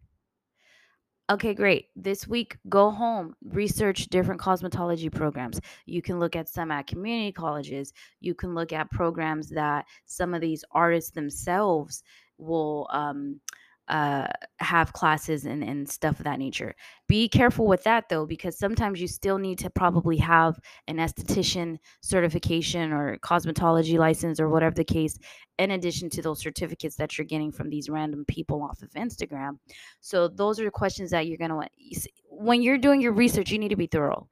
Okay, 1.30 1.54
great. 1.54 1.90
This 1.96 2.28
week, 2.28 2.58
go 2.70 2.90
home, 2.90 3.36
research 3.44 4.08
different 4.08 4.42
cosmetology 4.42 5.14
programs. 5.14 5.62
You 5.86 6.02
can 6.02 6.20
look 6.20 6.36
at 6.36 6.50
some 6.50 6.72
at 6.72 6.88
community 6.88 7.32
colleges. 7.32 7.94
You 8.20 8.34
can 8.34 8.56
look 8.56 8.74
at 8.74 8.90
programs 8.90 9.50
that 9.50 9.86
some 10.06 10.34
of 10.34 10.42
these 10.42 10.66
artists 10.72 11.12
themselves 11.12 12.04
will 12.40 12.88
um, 12.92 13.40
uh, 13.90 14.28
have 14.60 14.94
classes 14.94 15.46
and, 15.46 15.64
and 15.64 15.90
stuff 15.90 16.20
of 16.20 16.26
that 16.26 16.40
nature. 16.40 16.76
Be 17.08 17.28
careful 17.28 17.66
with 17.66 17.84
that 17.84 18.08
though, 18.08 18.26
because 18.26 18.58
sometimes 18.58 19.02
you 19.02 19.08
still 19.08 19.38
need 19.38 19.58
to 19.60 19.70
probably 19.70 20.18
have 20.18 20.60
an 20.88 20.98
esthetician 20.98 21.78
certification 22.02 22.94
or 22.94 23.18
cosmetology 23.18 23.98
license 23.98 24.40
or 24.40 24.50
whatever 24.50 24.76
the 24.76 24.84
case, 24.84 25.18
in 25.58 25.72
addition 25.72 26.10
to 26.12 26.22
those 26.22 26.40
certificates 26.40 26.96
that 26.98 27.18
you're 27.18 27.26
getting 27.26 27.52
from 27.52 27.70
these 27.70 27.90
random 27.90 28.26
people 28.26 28.62
off 28.62 28.82
of 28.84 28.92
Instagram. 28.92 29.58
So, 30.02 30.28
those 30.28 30.60
are 30.60 30.66
the 30.66 30.72
questions 30.72 31.10
that 31.12 31.28
you're 31.28 31.38
going 31.38 31.50
to 31.50 31.56
want. 31.56 31.72
When 32.30 32.62
you're 32.62 32.78
doing 32.78 33.02
your 33.02 33.12
research, 33.12 33.52
you 33.52 33.60
need 33.60 33.70
to 33.70 33.76
be 33.76 33.88
thorough 33.88 34.28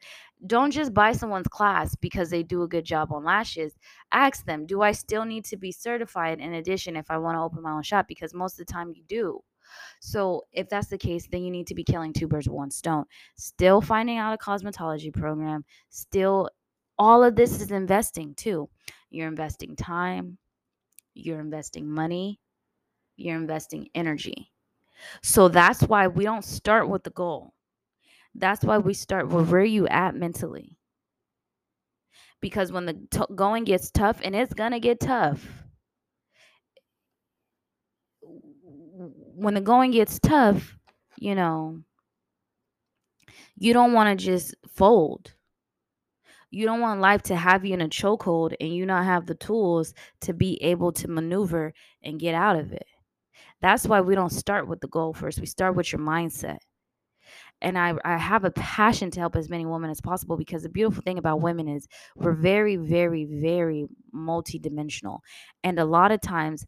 don't 0.46 0.72
just 0.72 0.93
buy 0.93 1.13
someone's 1.13 1.48
class 1.48 1.96
because 1.96 2.30
they 2.30 2.43
do 2.43 2.62
a 2.62 2.67
good 2.67 2.86
job 2.86 3.12
on 3.12 3.24
lashes. 3.24 3.74
Ask 4.12 4.46
them, 4.46 4.65
do 4.65 4.82
I 4.82 4.91
still 4.91 5.26
need 5.26 5.46
to 5.46 5.58
be 5.58 5.72
certified 5.72 6.39
in 6.39 6.54
addition 6.54 6.96
if 6.96 7.10
I 7.10 7.17
want 7.17 7.36
to 7.36 7.41
open 7.41 7.63
my 7.63 7.72
own 7.72 7.84
shop? 7.84 8.08
Because 8.08 8.34
most 8.34 8.60
of 8.60 8.65
the 8.65 8.72
time 8.72 8.91
you 8.93 9.04
do. 9.08 9.41
So 9.99 10.45
if 10.51 10.69
that's 10.69 10.88
the 10.88 10.97
case, 10.97 11.27
then 11.27 11.43
you 11.43 11.51
need 11.51 11.67
to 11.67 11.75
be 11.75 11.84
killing 11.84 12.13
two 12.13 12.27
birds 12.27 12.47
with 12.47 12.56
one 12.56 12.71
stone. 12.71 13.06
Still 13.36 13.82
finding 13.82 14.17
out 14.17 14.34
a 14.34 14.38
cosmetology 14.38 15.13
program, 15.13 15.65
still 15.89 16.49
all 16.99 17.23
of 17.23 17.36
this 17.36 17.62
is 17.62 17.71
investing 17.71 18.34
too. 18.36 18.69
You're 19.10 19.27
investing 19.27 19.75
time, 19.75 20.38
you're 21.13 21.39
investing 21.39 21.89
money, 21.89 22.39
you're 23.15 23.38
investing 23.38 23.89
energy. 23.95 24.51
So 25.21 25.47
that's 25.47 25.82
why 25.84 26.08
we 26.08 26.23
don't 26.23 26.43
start 26.43 26.89
with 26.89 27.03
the 27.03 27.12
goal. 27.12 27.53
That's 28.36 28.63
why 28.63 28.77
we 28.77 28.93
start 28.93 29.30
with 29.30 29.49
where 29.49 29.63
you 29.63 29.88
at 29.88 30.15
mentally. 30.15 30.77
Because 32.39 32.71
when 32.71 32.86
the 32.86 32.93
t- 33.10 33.34
going 33.36 33.63
gets 33.63 33.89
tough, 33.89 34.19
and 34.23 34.36
it's 34.36 34.53
gonna 34.53 34.80
get 34.80 34.99
tough, 34.99 35.47
when 39.38 39.54
the 39.54 39.62
going 39.62 39.91
gets 39.91 40.19
tough, 40.19 40.78
you 41.15 41.36
know, 41.36 41.80
you 43.56 43.71
don't 43.71 43.93
want 43.93 44.19
to 44.19 44.26
just 44.26 44.56
fold. 44.67 45.34
You 46.50 46.65
don't 46.65 46.80
want 46.80 47.02
life 47.02 47.21
to 47.23 47.36
have 47.36 47.63
you 47.63 47.76
in 47.76 47.82
a 47.82 47.88
chokehold 47.88 48.56
and 48.60 48.73
you 48.73 48.86
not 48.86 49.06
have 49.06 49.28
the 49.28 49.36
tools 49.36 49.93
to 50.21 50.34
be 50.34 50.62
able 50.63 50.91
to 50.93 51.08
maneuver 51.08 51.73
and 52.02 52.19
get 52.19 52.34
out 52.34 52.56
of 52.56 52.71
it. 52.71 52.86
That's 53.62 53.86
why 53.86 54.02
we 54.02 54.15
don't 54.15 54.32
start 54.32 54.67
with 54.67 54.80
the 54.82 54.88
goal 54.88 55.13
first. 55.13 55.39
We 55.39 55.45
start 55.45 55.76
with 55.76 55.91
your 55.91 56.02
mindset 56.02 56.58
and 57.62 57.78
I, 57.78 57.95
I 58.06 58.17
have 58.17 58.45
a 58.45 58.52
passion 58.52 59.10
to 59.12 59.19
help 59.19 59.36
as 59.36 59.50
many 59.50 59.65
women 59.65 59.89
as 59.89 60.02
possible 60.02 60.38
because 60.38 60.63
the 60.63 60.69
beautiful 60.69 61.02
thing 61.04 61.17
about 61.17 61.41
women 61.41 61.67
is 61.67 61.88
we're 62.15 62.34
very 62.34 62.76
very 62.76 63.26
very 63.26 63.86
multidimensional 64.13 65.19
and 65.63 65.80
a 65.80 65.86
lot 65.86 66.12
of 66.12 66.21
times 66.21 66.65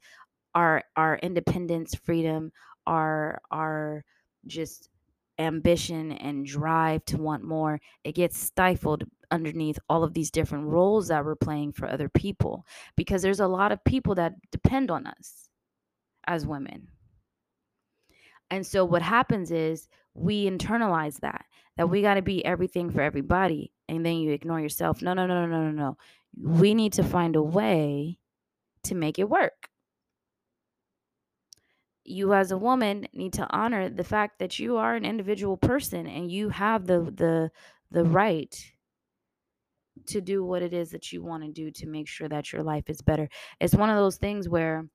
our 0.55 0.83
our 0.95 1.17
independence 1.17 1.95
freedom 1.95 2.51
our 2.87 3.41
our 3.51 4.03
just 4.47 4.89
ambition 5.37 6.11
and 6.13 6.45
drive 6.45 7.03
to 7.05 7.17
want 7.17 7.43
more 7.43 7.79
it 8.03 8.13
gets 8.13 8.37
stifled 8.37 9.03
underneath 9.31 9.79
all 9.89 10.03
of 10.03 10.13
these 10.13 10.31
different 10.31 10.65
roles 10.65 11.07
that 11.07 11.23
we're 11.23 11.35
playing 11.35 11.71
for 11.71 11.87
other 11.87 12.09
people 12.09 12.65
because 12.95 13.21
there's 13.21 13.39
a 13.39 13.47
lot 13.47 13.71
of 13.71 13.83
people 13.83 14.15
that 14.15 14.33
depend 14.51 14.91
on 14.91 15.07
us 15.07 15.49
as 16.27 16.45
women 16.45 16.87
and 18.51 18.65
so 18.65 18.83
what 18.83 19.01
happens 19.01 19.51
is 19.51 19.87
we 20.13 20.49
internalize 20.49 21.19
that 21.19 21.45
that 21.77 21.89
we 21.89 22.01
got 22.01 22.15
to 22.15 22.21
be 22.21 22.43
everything 22.43 22.89
for 22.89 23.01
everybody 23.01 23.71
and 23.87 24.05
then 24.05 24.17
you 24.17 24.31
ignore 24.31 24.59
yourself. 24.59 25.01
No, 25.01 25.13
no, 25.13 25.25
no, 25.25 25.45
no, 25.45 25.63
no, 25.63 25.71
no. 25.71 25.97
We 26.37 26.73
need 26.73 26.93
to 26.93 27.03
find 27.03 27.35
a 27.35 27.41
way 27.41 28.19
to 28.83 28.95
make 28.95 29.17
it 29.17 29.29
work. 29.29 29.68
You 32.09 32.33
as 32.33 32.51
a 32.51 32.57
woman 32.57 33.07
need 33.13 33.33
to 33.33 33.47
honor 33.51 33.87
the 33.87 34.03
fact 34.03 34.39
that 34.39 34.57
you 34.57 34.77
are 34.77 34.95
an 34.95 35.05
individual 35.05 35.57
person 35.57 36.07
and 36.07 36.31
you 36.31 36.49
have 36.49 36.87
the 36.87 37.01
the 37.01 37.51
the 37.91 38.03
right 38.03 38.55
to 40.07 40.19
do 40.19 40.43
what 40.43 40.63
it 40.63 40.73
is 40.73 40.89
that 40.91 41.11
you 41.11 41.21
want 41.23 41.43
to 41.43 41.51
do 41.51 41.69
to 41.69 41.87
make 41.87 42.07
sure 42.07 42.27
that 42.27 42.51
your 42.51 42.63
life 42.63 42.89
is 42.89 43.01
better. 43.01 43.29
It's 43.59 43.75
one 43.75 43.91
of 43.91 43.97
those 43.97 44.17
things 44.17 44.49
where 44.49 44.87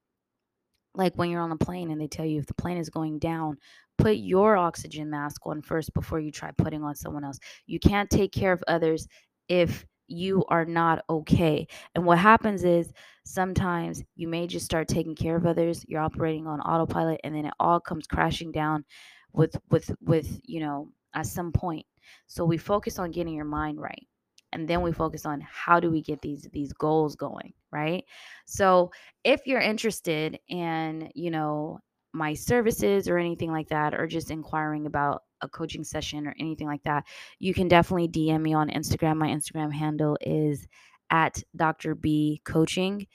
like 0.94 1.14
when 1.16 1.30
you're 1.30 1.40
on 1.40 1.52
a 1.52 1.56
plane 1.56 1.90
and 1.90 2.00
they 2.00 2.08
tell 2.08 2.26
you 2.26 2.40
if 2.40 2.46
the 2.46 2.54
plane 2.54 2.78
is 2.78 2.90
going 2.90 3.18
down, 3.20 3.58
put 3.96 4.16
your 4.16 4.56
oxygen 4.56 5.10
mask 5.10 5.46
on 5.46 5.62
first 5.62 5.94
before 5.94 6.20
you 6.20 6.32
try 6.32 6.50
putting 6.56 6.82
on 6.82 6.96
someone 6.96 7.24
else. 7.24 7.38
You 7.66 7.78
can't 7.78 8.10
take 8.10 8.32
care 8.32 8.52
of 8.52 8.64
others 8.66 9.06
if 9.48 9.86
you 10.08 10.44
are 10.48 10.64
not 10.64 11.04
okay. 11.08 11.66
And 11.94 12.04
what 12.04 12.18
happens 12.18 12.64
is 12.64 12.92
sometimes 13.24 14.02
you 14.16 14.28
may 14.28 14.46
just 14.46 14.64
start 14.66 14.88
taking 14.88 15.14
care 15.14 15.36
of 15.36 15.46
others, 15.46 15.84
you're 15.88 16.00
operating 16.00 16.46
on 16.46 16.60
autopilot 16.60 17.20
and 17.24 17.34
then 17.34 17.46
it 17.46 17.54
all 17.60 17.80
comes 17.80 18.06
crashing 18.06 18.52
down 18.52 18.84
with 19.32 19.56
with 19.70 19.90
with, 20.00 20.40
you 20.44 20.60
know, 20.60 20.90
at 21.14 21.26
some 21.26 21.52
point. 21.52 21.86
So 22.26 22.44
we 22.44 22.58
focus 22.58 22.98
on 22.98 23.10
getting 23.12 23.34
your 23.34 23.44
mind 23.46 23.80
right. 23.80 24.06
and 24.52 24.68
then 24.68 24.82
we 24.82 24.92
focus 24.92 25.26
on 25.26 25.40
how 25.42 25.80
do 25.80 25.90
we 25.90 26.02
get 26.02 26.20
these 26.22 26.48
these 26.52 26.72
goals 26.74 27.16
going 27.16 27.52
right 27.72 28.04
so 28.46 28.90
if 29.24 29.46
you're 29.46 29.60
interested 29.60 30.38
in 30.48 31.10
you 31.14 31.30
know 31.30 31.80
my 32.12 32.34
services 32.34 33.08
or 33.08 33.18
anything 33.18 33.50
like 33.52 33.68
that 33.68 33.94
or 33.94 34.06
just 34.06 34.30
inquiring 34.30 34.86
about 34.86 35.23
a 35.40 35.48
coaching 35.48 35.84
session 35.84 36.26
or 36.26 36.34
anything 36.38 36.66
like 36.66 36.82
that 36.82 37.04
you 37.38 37.52
can 37.54 37.68
definitely 37.68 38.08
dm 38.08 38.40
me 38.40 38.54
on 38.54 38.68
instagram 38.70 39.16
my 39.16 39.28
instagram 39.28 39.72
handle 39.72 40.16
is 40.20 40.66
at 41.10 41.42
dr 41.56 41.94
b 41.96 42.40
coaching 42.44 43.06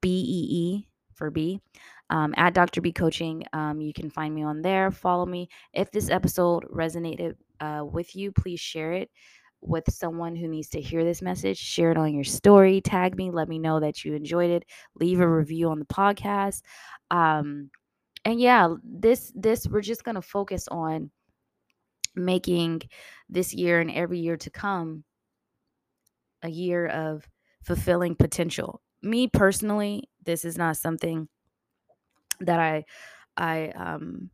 b-e-e 0.00 0.86
for 1.14 1.30
b 1.30 1.60
um, 2.10 2.34
at 2.36 2.54
Dr. 2.54 2.80
B 2.80 2.92
Coaching. 2.92 3.44
Um, 3.52 3.80
you 3.80 3.92
can 3.92 4.10
find 4.10 4.34
me 4.34 4.42
on 4.42 4.62
there. 4.62 4.90
Follow 4.90 5.26
me. 5.26 5.48
If 5.72 5.90
this 5.90 6.10
episode 6.10 6.64
resonated 6.64 7.34
uh, 7.60 7.84
with 7.84 8.14
you, 8.14 8.30
please 8.32 8.60
share 8.60 8.92
it 8.92 9.10
with 9.60 9.84
someone 9.90 10.36
who 10.36 10.46
needs 10.46 10.68
to 10.70 10.80
hear 10.80 11.04
this 11.04 11.22
message. 11.22 11.58
Share 11.58 11.90
it 11.90 11.96
on 11.96 12.14
your 12.14 12.24
story. 12.24 12.80
Tag 12.80 13.16
me. 13.16 13.30
Let 13.30 13.48
me 13.48 13.58
know 13.58 13.80
that 13.80 14.04
you 14.04 14.14
enjoyed 14.14 14.50
it. 14.50 14.64
Leave 15.00 15.20
a 15.20 15.28
review 15.28 15.70
on 15.70 15.78
the 15.78 15.86
podcast. 15.86 16.62
Um, 17.10 17.70
and 18.26 18.40
yeah, 18.40 18.74
this 18.82 19.32
this 19.34 19.66
we're 19.66 19.82
just 19.82 20.04
gonna 20.04 20.22
focus 20.22 20.66
on 20.68 21.10
making 22.14 22.82
this 23.28 23.54
year 23.54 23.80
and 23.80 23.90
every 23.90 24.18
year 24.18 24.36
to 24.36 24.50
come 24.50 25.04
a 26.42 26.48
year 26.48 26.86
of 26.86 27.28
fulfilling 27.62 28.14
potential. 28.14 28.82
Me 29.02 29.26
personally, 29.26 30.08
this 30.24 30.44
is 30.44 30.56
not 30.56 30.76
something 30.76 31.28
that 32.40 32.58
I 32.60 32.84
I 33.36 33.68
um 33.70 34.30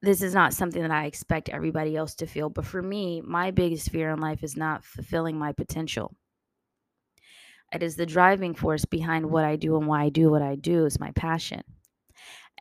this 0.00 0.22
is 0.22 0.32
not 0.32 0.54
something 0.54 0.82
that 0.82 0.90
I 0.92 1.06
expect 1.06 1.48
everybody 1.48 1.96
else 1.96 2.14
to 2.16 2.26
feel, 2.26 2.48
but 2.50 2.64
for 2.64 2.80
me, 2.80 3.20
my 3.20 3.50
biggest 3.50 3.90
fear 3.90 4.10
in 4.10 4.20
life 4.20 4.44
is 4.44 4.56
not 4.56 4.84
fulfilling 4.84 5.36
my 5.36 5.52
potential. 5.52 6.14
It 7.72 7.82
is 7.82 7.96
the 7.96 8.06
driving 8.06 8.54
force 8.54 8.84
behind 8.84 9.26
what 9.26 9.44
I 9.44 9.56
do 9.56 9.76
and 9.76 9.86
why 9.86 10.04
I 10.04 10.08
do 10.08 10.30
what 10.30 10.40
I 10.42 10.54
do 10.54 10.86
is 10.86 11.00
my 11.00 11.10
passion. 11.12 11.62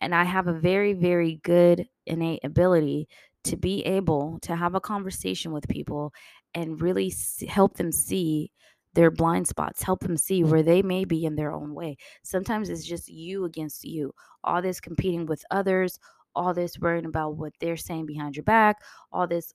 And 0.01 0.13
I 0.13 0.23
have 0.23 0.47
a 0.47 0.53
very, 0.53 0.93
very 0.93 1.39
good 1.43 1.87
innate 2.05 2.43
ability 2.43 3.07
to 3.47 3.57
be 3.57 3.81
able 3.85 4.39
to 4.41 4.55
have 4.55 4.75
a 4.75 4.81
conversation 4.81 5.51
with 5.51 5.67
people 5.67 6.13
and 6.53 6.81
really 6.81 7.13
help 7.47 7.75
them 7.77 7.91
see 7.91 8.51
their 8.93 9.11
blind 9.11 9.47
spots, 9.47 9.83
help 9.83 9.99
them 10.01 10.17
see 10.17 10.43
where 10.43 10.63
they 10.63 10.81
may 10.81 11.05
be 11.05 11.25
in 11.25 11.35
their 11.35 11.51
own 11.51 11.73
way. 11.73 11.95
Sometimes 12.23 12.69
it's 12.69 12.85
just 12.85 13.07
you 13.09 13.45
against 13.45 13.83
you, 13.83 14.13
all 14.43 14.61
this 14.61 14.79
competing 14.79 15.25
with 15.27 15.43
others, 15.51 15.99
all 16.35 16.53
this 16.53 16.79
worrying 16.79 17.05
about 17.05 17.37
what 17.37 17.53
they're 17.59 17.77
saying 17.77 18.05
behind 18.05 18.35
your 18.35 18.43
back, 18.43 18.77
all 19.11 19.27
this 19.27 19.53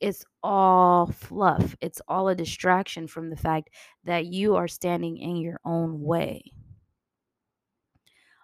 it's 0.00 0.24
all 0.42 1.06
fluff. 1.12 1.76
It's 1.82 2.00
all 2.08 2.28
a 2.28 2.34
distraction 2.34 3.06
from 3.06 3.28
the 3.28 3.36
fact 3.36 3.68
that 4.04 4.26
you 4.26 4.56
are 4.56 4.66
standing 4.68 5.18
in 5.18 5.36
your 5.36 5.60
own 5.64 6.00
way. 6.00 6.42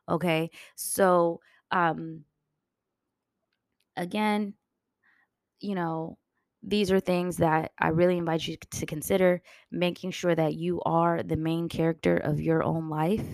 Okay? 0.08 0.50
So, 0.76 1.40
um 1.70 2.24
again, 3.96 4.54
you 5.60 5.74
know, 5.74 6.18
these 6.62 6.90
are 6.90 7.00
things 7.00 7.36
that 7.38 7.72
I 7.78 7.88
really 7.88 8.18
invite 8.18 8.46
you 8.46 8.56
to 8.56 8.86
consider 8.86 9.42
making 9.70 10.10
sure 10.12 10.34
that 10.34 10.54
you 10.54 10.80
are 10.82 11.22
the 11.22 11.36
main 11.36 11.68
character 11.68 12.16
of 12.16 12.40
your 12.40 12.62
own 12.62 12.88
life 12.88 13.26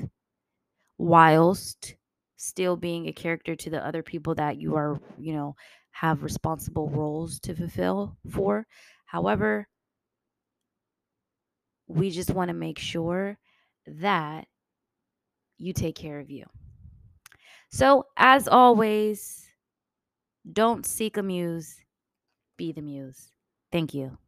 whilst 0.98 1.96
still 2.36 2.76
being 2.76 3.06
a 3.06 3.12
character 3.12 3.54
to 3.56 3.70
the 3.70 3.84
other 3.84 4.02
people 4.02 4.34
that 4.34 4.56
you 4.58 4.74
are, 4.76 5.00
you 5.18 5.32
know, 5.34 5.54
have 5.90 6.22
responsible 6.22 6.88
roles 6.90 7.38
to 7.40 7.54
fulfill 7.54 8.16
for. 8.30 8.66
However, 9.06 9.68
we 11.86 12.10
just 12.10 12.30
want 12.30 12.48
to 12.48 12.54
make 12.54 12.78
sure 12.78 13.38
that 13.86 14.46
you 15.58 15.72
take 15.72 15.94
care 15.96 16.18
of 16.20 16.30
you. 16.30 16.44
So, 17.70 18.06
as 18.16 18.46
always, 18.46 19.48
don't 20.52 20.86
seek 20.86 21.16
a 21.16 21.22
muse, 21.22 21.81
be 22.56 22.72
the 22.72 22.82
muse. 22.82 23.32
Thank 23.70 23.94
you. 23.94 24.18